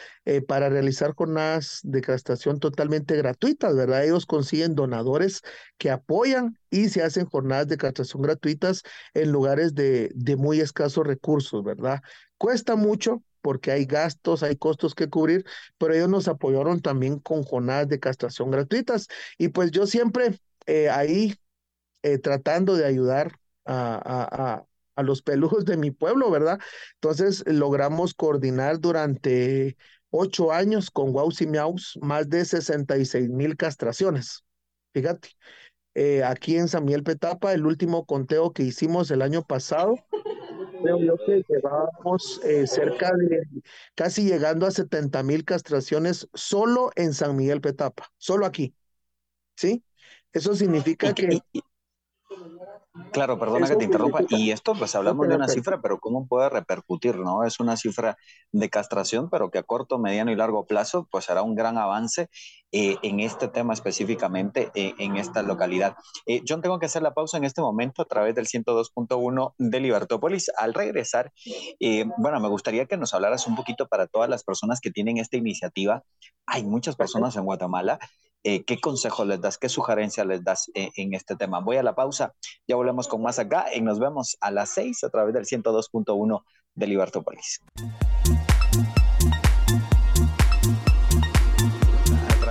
[0.48, 4.04] para realizar jornadas de castración totalmente gratuitas, ¿verdad?
[4.04, 5.42] Ellos consiguen donadores
[5.78, 8.82] que apoyan y se hacen jornadas de castración gratuitas
[9.14, 12.00] en lugares de, de muy escasos recursos, ¿verdad?
[12.44, 15.46] Cuesta mucho, porque hay gastos, hay costos que cubrir,
[15.78, 19.08] pero ellos nos apoyaron también con jornadas de castración gratuitas.
[19.38, 21.34] Y pues yo siempre eh, ahí
[22.02, 23.32] eh, tratando de ayudar
[23.64, 26.60] a, a, a los pelujos de mi pueblo, ¿verdad?
[26.96, 29.78] Entonces logramos coordinar durante
[30.10, 34.44] ocho años con Guaus y Miaus más de 66 mil castraciones.
[34.92, 35.30] Fíjate,
[35.94, 39.96] eh, aquí en San Miguel Petapa, el último conteo que hicimos el año pasado,
[40.84, 43.46] creo yo que llevábamos eh, cerca de
[43.94, 48.74] casi llegando a 70 mil castraciones solo en San Miguel Petapa, solo aquí.
[49.56, 49.84] ¿Sí?
[50.32, 51.40] Eso significa que...
[53.12, 54.20] Claro, perdona que te interrumpa.
[54.28, 57.16] Y esto, pues hablamos de una cifra, pero ¿cómo puede repercutir?
[57.16, 57.44] ¿No?
[57.44, 58.16] Es una cifra
[58.52, 62.28] de castración, pero que a corto, mediano y largo plazo, pues hará un gran avance
[62.76, 65.94] eh, en este tema específicamente eh, en esta localidad.
[66.26, 69.80] Eh, John, tengo que hacer la pausa en este momento a través del 102.1 de
[69.80, 70.50] Libertópolis.
[70.58, 71.32] Al regresar,
[71.78, 75.18] eh, bueno, me gustaría que nos hablaras un poquito para todas las personas que tienen
[75.18, 76.02] esta iniciativa.
[76.46, 78.00] Hay muchas personas en Guatemala
[78.46, 79.56] eh, ¿qué consejo les das?
[79.56, 81.60] ¿Qué sugerencia les das eh, en este tema?
[81.60, 82.34] Voy a la pausa,
[82.68, 86.42] ya volvemos con más acá y nos vemos a las 6 a través del 102.1
[86.74, 87.62] de Libertópolis.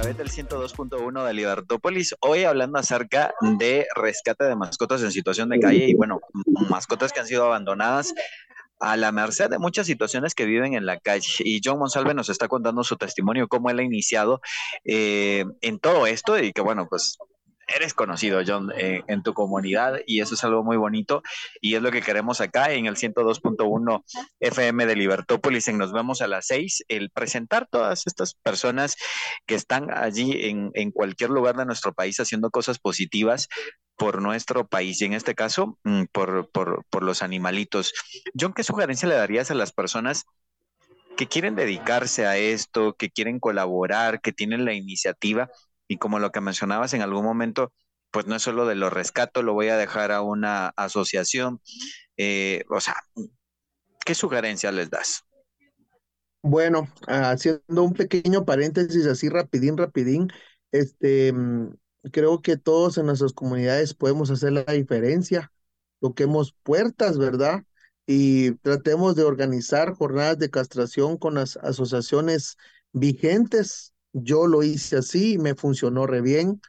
[0.03, 5.61] Través del 102.1 de Libertópolis, hoy hablando acerca de rescate de mascotas en situación de
[5.61, 6.19] calle y bueno,
[6.69, 8.13] mascotas que han sido abandonadas
[8.81, 11.29] a la merced de muchas situaciones que viven en la calle.
[11.39, 14.41] Y John Monsalve nos está contando su testimonio, cómo él ha iniciado
[14.83, 17.17] eh, en todo esto y que bueno, pues
[17.67, 21.23] eres conocido, John, eh, en tu comunidad y eso es algo muy bonito
[21.61, 24.03] y es lo que queremos acá en el 102.1
[24.39, 28.95] FM de Libertópolis en Nos vemos a las 6, el presentar todas estas personas
[29.45, 33.47] que están allí en, en cualquier lugar de nuestro país haciendo cosas positivas
[33.95, 37.93] por nuestro país y en este caso mm, por, por, por los animalitos.
[38.39, 40.25] John, ¿qué sugerencia le darías a las personas
[41.15, 45.49] que quieren dedicarse a esto, que quieren colaborar, que tienen la iniciativa
[45.87, 47.71] y como lo que mencionabas en algún momento,
[48.11, 51.61] pues no es solo de lo rescato, lo voy a dejar a una asociación.
[52.17, 52.95] Eh, o sea,
[54.05, 55.23] ¿qué sugerencia les das?
[56.43, 60.27] Bueno, haciendo un pequeño paréntesis así rapidín, rapidín,
[60.71, 61.33] este,
[62.11, 65.51] creo que todos en nuestras comunidades podemos hacer la diferencia.
[65.99, 67.63] Toquemos puertas, ¿verdad?
[68.05, 72.57] Y tratemos de organizar jornadas de castración con las asociaciones
[72.91, 73.92] vigentes.
[74.13, 76.61] Yo lo hice así y me funcionó re bien.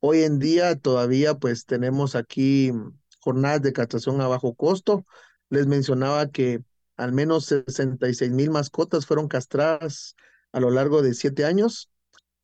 [0.00, 2.72] Hoy en día todavía pues tenemos aquí
[3.20, 5.06] jornadas de castración a bajo costo.
[5.50, 6.62] Les mencionaba que
[6.96, 10.16] al menos 66 mil mascotas fueron castradas
[10.52, 11.90] a lo largo de siete años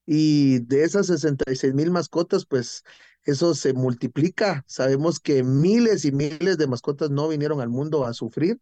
[0.07, 2.85] y de esas 66 mil mascotas, pues
[3.25, 4.65] eso se multiplica.
[4.67, 8.61] Sabemos que miles y miles de mascotas no vinieron al mundo a sufrir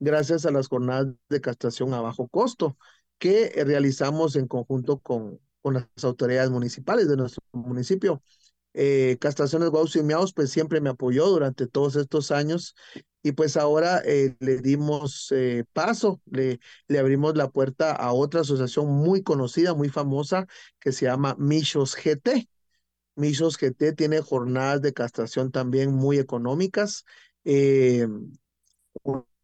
[0.00, 2.76] gracias a las jornadas de castración a bajo costo
[3.18, 8.22] que realizamos en conjunto con, con las autoridades municipales de nuestro municipio.
[8.74, 12.76] Eh, Castraciones Guaus y Miaus, pues siempre me apoyó durante todos estos años
[13.22, 18.42] y pues ahora eh, le dimos eh, paso, le, le abrimos la puerta a otra
[18.42, 20.46] asociación muy conocida, muy famosa,
[20.80, 22.48] que se llama Michos GT.
[23.16, 27.04] Michos GT tiene jornadas de castración también muy económicas,
[27.44, 28.06] eh,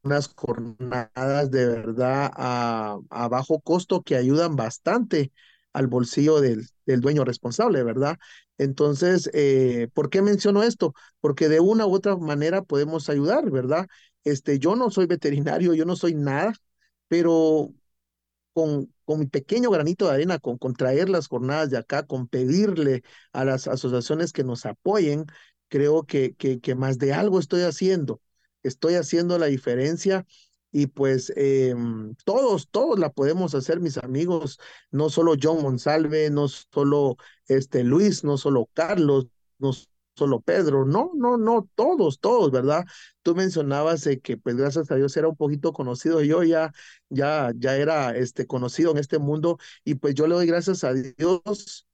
[0.05, 2.99] unas jornadas de verdad a,
[3.31, 5.33] bajo costo que ayudan bastante
[5.73, 8.19] al bolsillo del, del dueño responsable, ¿verdad?
[8.59, 10.95] Entonces, eh, ¿por qué menciono esto?
[11.21, 13.87] Porque de una u otra manera podemos ayudar, ¿verdad?
[14.25, 16.53] Este, yo no soy veterinario, yo no soy nada,
[17.09, 17.73] pero
[18.53, 22.29] con, con mi pequeño granito de arena, con, con traer las jornadas de acá, con
[22.29, 23.03] pedirle
[23.33, 25.27] a las asociaciones que nos apoyen,
[25.69, 28.21] creo que, que más de algo estoy haciendo.
[28.65, 30.27] Estoy haciendo la diferencia
[30.73, 34.59] y pues em, todos, todos la podemos hacer, mis amigos,
[34.91, 39.71] no solo John Monsalve, no solo este Luis, no solo Carlos, no
[40.17, 42.85] solo Pedro, no, no, no, todos, todos, ¿verdad?
[43.23, 46.73] Tú mencionabas que pues gracias a Dios era un poquito conocido, yo ya,
[47.09, 50.93] ya, ya era este, conocido en este mundo y pues yo le doy gracias a
[50.93, 51.87] Dios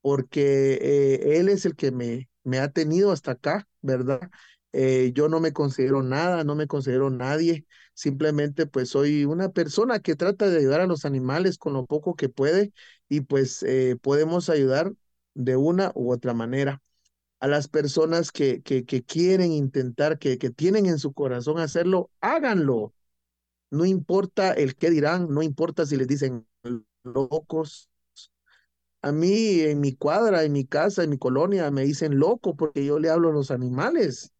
[0.00, 4.30] porque eh, Él es el que me, me ha tenido hasta acá, ¿verdad?
[4.72, 9.98] Eh, yo no me considero nada, no me considero nadie, simplemente pues soy una persona
[10.00, 12.72] que trata de ayudar a los animales con lo poco que puede
[13.08, 14.92] y pues eh, podemos ayudar
[15.34, 16.82] de una u otra manera.
[17.40, 22.10] A las personas que, que, que quieren intentar, que, que tienen en su corazón hacerlo,
[22.20, 22.94] háganlo.
[23.70, 26.46] No importa el qué dirán, no importa si les dicen
[27.04, 27.88] locos.
[29.02, 32.84] A mí en mi cuadra, en mi casa, en mi colonia, me dicen loco porque
[32.84, 34.32] yo le hablo a los animales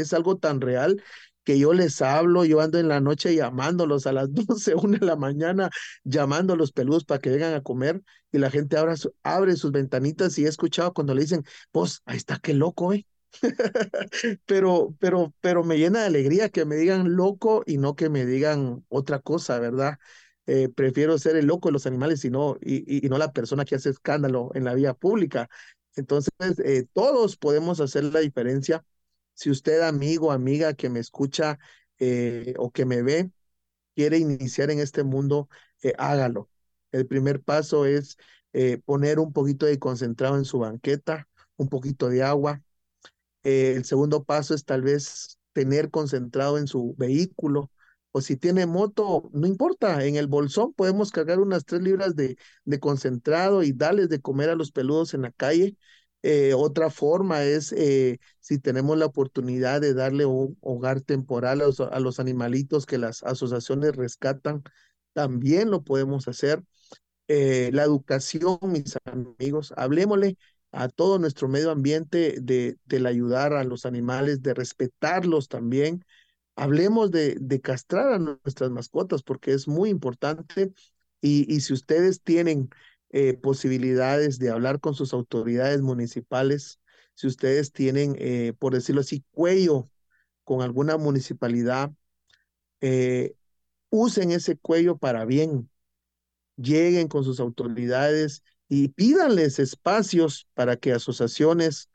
[0.00, 1.02] es algo tan real
[1.44, 5.06] que yo les hablo, yo ando en la noche llamándolos a las 12, 1 de
[5.06, 5.70] la mañana,
[6.02, 9.70] llamando a los peludos para que vengan a comer y la gente abre, abre sus
[9.70, 13.06] ventanitas y he escuchado cuando le dicen, pues ahí está, qué loco, ¿eh?
[14.46, 18.24] pero, pero, pero me llena de alegría que me digan loco y no que me
[18.24, 19.98] digan otra cosa, ¿verdad?
[20.46, 23.64] Eh, prefiero ser el loco de los animales y no, y, y, no la persona
[23.64, 25.48] que hace escándalo en la vía pública.
[25.96, 26.32] Entonces,
[26.64, 28.84] eh, todos podemos hacer la diferencia
[29.34, 31.58] si usted, amigo, amiga que me escucha
[31.98, 33.30] eh, o que me ve,
[33.94, 35.48] quiere iniciar en este mundo,
[35.82, 36.50] eh, hágalo.
[36.92, 38.16] El primer paso es
[38.52, 42.62] eh, poner un poquito de concentrado en su banqueta, un poquito de agua.
[43.44, 47.70] el segundo paso es tal vez tener concentrado en su vehículo.
[48.12, 52.38] O si tiene moto, no importa, en el bolsón podemos cargar unas tres libras de,
[52.64, 55.76] de concentrado y darles de comer a los peludos en la calle
[56.26, 62.00] eh, otra forma es eh, si tenemos la oportunidad de darle un hogar temporal a
[62.00, 64.62] los, animalitos que las asociaciones rescatan,
[65.12, 66.62] también lo podemos hacer.
[67.28, 70.38] Eh, la educación, mis amigos, hablemosle
[70.72, 76.06] a todo nuestro medio ambiente de, de ayudar a los animales, de respetarlos también.
[76.56, 80.72] Hablemos de, de castrar a nuestras mascotas porque es muy importante
[81.20, 82.70] y, y si ustedes tienen
[83.16, 86.80] eh, posibilidades de hablar con sus autoridades municipales,
[87.14, 89.88] si ustedes tienen, eh, por decirlo así, cuello
[90.42, 91.92] con alguna municipalidad,
[92.80, 93.36] eh,
[93.88, 95.70] usen ese cuello para bien,
[96.56, 101.88] lleguen con sus autoridades y pídanles espacios para que asociaciones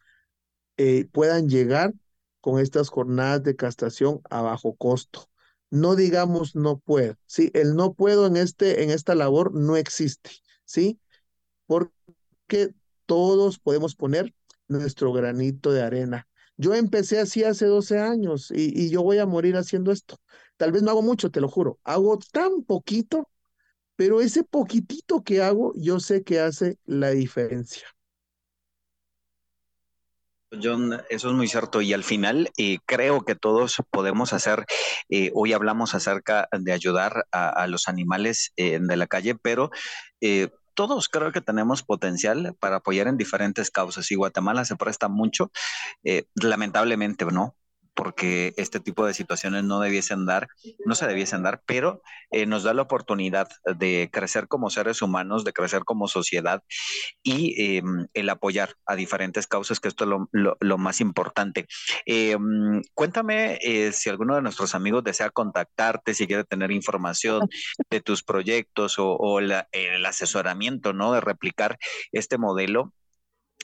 [1.11, 1.93] puedan llegar
[2.39, 5.29] con estas jornadas de castración a bajo costo.
[5.69, 7.51] No digamos no puedo, ¿sí?
[7.53, 10.31] El no puedo en, este, en esta labor no existe,
[10.63, 10.97] ¿sí?
[11.69, 12.73] Porque
[13.05, 14.33] todos podemos poner
[14.67, 16.27] nuestro granito de arena.
[16.57, 20.17] Yo empecé así hace 12 años y, yo voy a morir haciendo esto.
[20.57, 21.79] Tal vez no hago mucho, te lo juro.
[21.83, 23.29] Hago tan poquito,
[23.95, 27.87] pero ese poquitito que hago, yo sé que hace la diferencia.
[30.51, 34.65] John, eso es muy cierto y al final eh, creo que todos podemos hacer,
[35.09, 39.69] eh, hoy hablamos acerca de ayudar a, los animales eh, de la calle, pero
[40.79, 45.51] todos creo que tenemos potencial para apoyar en diferentes causas y Guatemala se presta mucho,
[46.05, 47.57] eh, lamentablemente, ¿no?
[47.99, 50.47] Porque este tipo de situaciones no debiesen dar,
[50.85, 55.43] no se debiesen dar, pero eh, nos da la oportunidad de crecer como seres humanos,
[55.43, 56.63] de crecer como sociedad
[57.23, 61.67] y em, el apoyar a diferentes causas, que esto es lo, más importante.
[62.05, 67.49] Em, cuéntame eh, si alguno de nuestros amigos desea contactarte, si quiere tener información
[67.89, 71.11] de tus proyectos o, el asesoramiento, ¿no?
[71.11, 71.77] De replicar
[72.13, 72.93] este modelo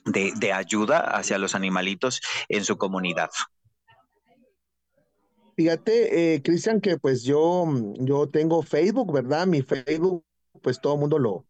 [0.04, 2.20] de, de ayuda hacia los animalitos
[2.50, 3.30] en su comunidad.
[5.56, 9.48] Fíjate, eh, Cristian, que pues yo, mm, yo tengo Facebook, ¿verdad?
[9.48, 10.26] Mi Facebook,
[10.62, 11.46] pues todo el mundo lo,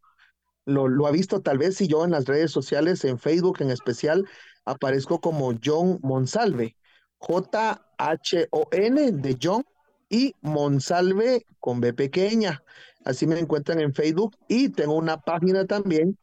[0.65, 3.71] lo, lo ha visto tal vez y yo en las redes sociales, en Facebook en
[3.71, 4.27] especial,
[4.65, 6.75] aparezco como John Monsalve,
[7.17, 9.63] J-H-O-N de John
[10.09, 12.63] y Monsalve con B pequeña.
[13.05, 16.17] Así me encuentran en Facebook y tengo una página también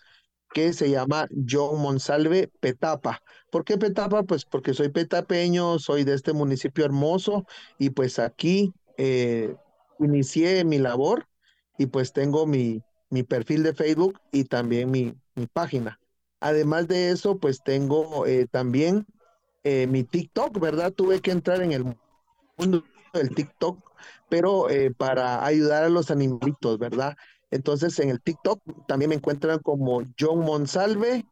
[0.53, 3.23] que se llama John Monsalve Petapa.
[3.51, 4.23] ¿Por qué Petapa?
[4.23, 7.45] Pues porque soy petapeño, soy de este municipio hermoso
[7.79, 9.55] y pues aquí eh,
[9.99, 11.27] inicié mi labor
[11.79, 15.99] y pues tengo mi, mi perfil de Facebook y también mi, mi página.
[16.41, 19.07] Además de eso, pues tengo eh, también
[19.65, 20.93] eh, mi TikTok, ¿verdad?
[20.93, 21.85] Tuve que entrar en el
[22.57, 23.79] mundo del TikTok,
[24.29, 27.15] pero para ayudar a los animalitos, ¿verdad?
[27.53, 31.25] Entonces en el TikTok también me encuentran como John Monsalve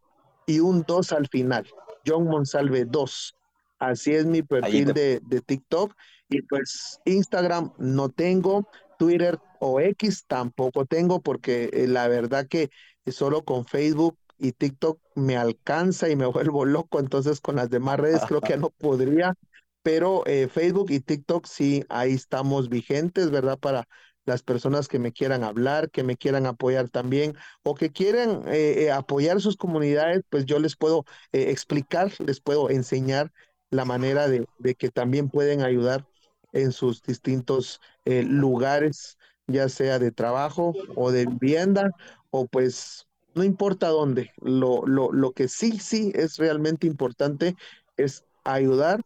[0.46, 1.66] y un 2 al final,
[2.06, 3.34] John Monsalve 2.
[3.80, 5.94] Así es mi perfil de, de TikTok.
[6.28, 8.68] Y pues Instagram no tengo,
[8.98, 12.70] Twitter o X tampoco tengo, porque eh, la verdad que
[13.06, 17.98] solo con Facebook y TikTok me alcanza y me vuelvo loco, entonces con las demás
[17.98, 19.34] redes creo que no podría,
[19.82, 23.58] pero eh, Facebook y TikTok sí, ahí estamos vigentes, ¿verdad?
[23.58, 23.88] Para
[24.30, 28.90] las personas que me quieran hablar, que me quieran apoyar también o que quieran eh,
[28.90, 33.30] apoyar sus comunidades, pues yo les puedo explicar, les puedo enseñar
[33.70, 36.06] la manera de, que también pueden ayudar
[36.52, 41.90] en sus distintos eh, lugares, ya sea de trabajo o de vivienda,
[42.30, 44.32] o pues no importa dónde.
[44.40, 47.56] Lo, lo, lo que sí, sí es realmente importante
[47.96, 49.00] es ayudar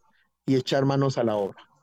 [0.47, 1.74] y echar manos a la obra.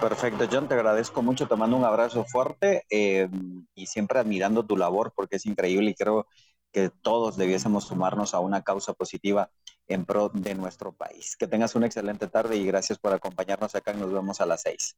[0.00, 3.28] Perfecto, John, te agradezco mucho, te mando un abrazo fuerte eh,
[3.74, 6.26] y siempre admirando tu labor porque es increíble y creo
[6.72, 9.50] que todos debiésemos sumarnos a una causa positiva
[9.86, 11.36] en pro de nuestro país.
[11.36, 13.92] Que tengas una excelente tarde y gracias por acompañarnos acá.
[13.92, 14.96] Nos vemos a las seis.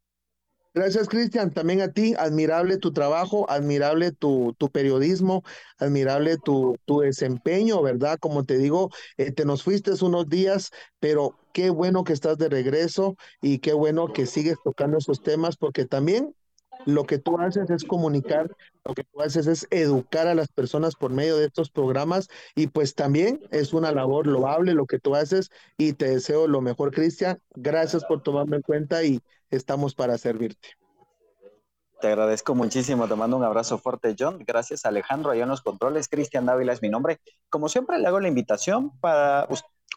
[0.73, 1.53] Gracias, Cristian.
[1.53, 5.43] También a ti, admirable tu trabajo, admirable tu, tu periodismo,
[5.79, 8.18] admirable tu, tu, desempeño, ¿verdad?
[8.21, 13.16] Como te digo, te nos fuiste unos días, pero qué bueno que estás de regreso
[13.43, 16.37] y qué bueno que sigues tocando esos temas, porque también
[16.87, 18.55] lo que tú haces es comunicar,
[18.85, 22.68] lo que tú haces es educar a las personas por medio de estos programas y
[22.68, 26.93] pues también es una labor loable lo que tú haces y te deseo lo mejor,
[26.93, 27.41] Cristian.
[27.55, 29.20] Gracias por tomarme en cuenta y
[29.51, 30.68] estamos para servirte.
[32.01, 34.43] Te agradezco muchísimo, te mando un abrazo fuerte, John.
[34.47, 36.09] Gracias, Alejandro, allá en los controles.
[36.09, 37.20] Cristian Dávila es mi nombre.
[37.51, 39.47] Como siempre, le hago la invitación para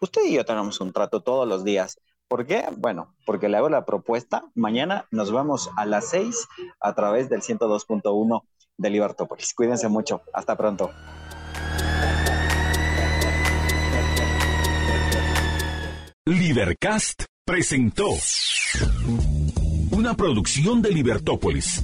[0.01, 1.97] usted y yo tenemos un trato todos los días.
[2.27, 2.65] ¿Por qué?
[2.77, 4.45] Bueno, porque le hago la propuesta.
[4.55, 6.47] Mañana nos vemos a las 6
[6.79, 8.43] a través del 102.1
[8.77, 9.53] de Libertópolis.
[9.53, 10.21] Cuídense mucho.
[10.33, 10.89] Hasta pronto.
[16.25, 18.09] Libercast presentó
[19.91, 21.83] una producción de Libertópolis.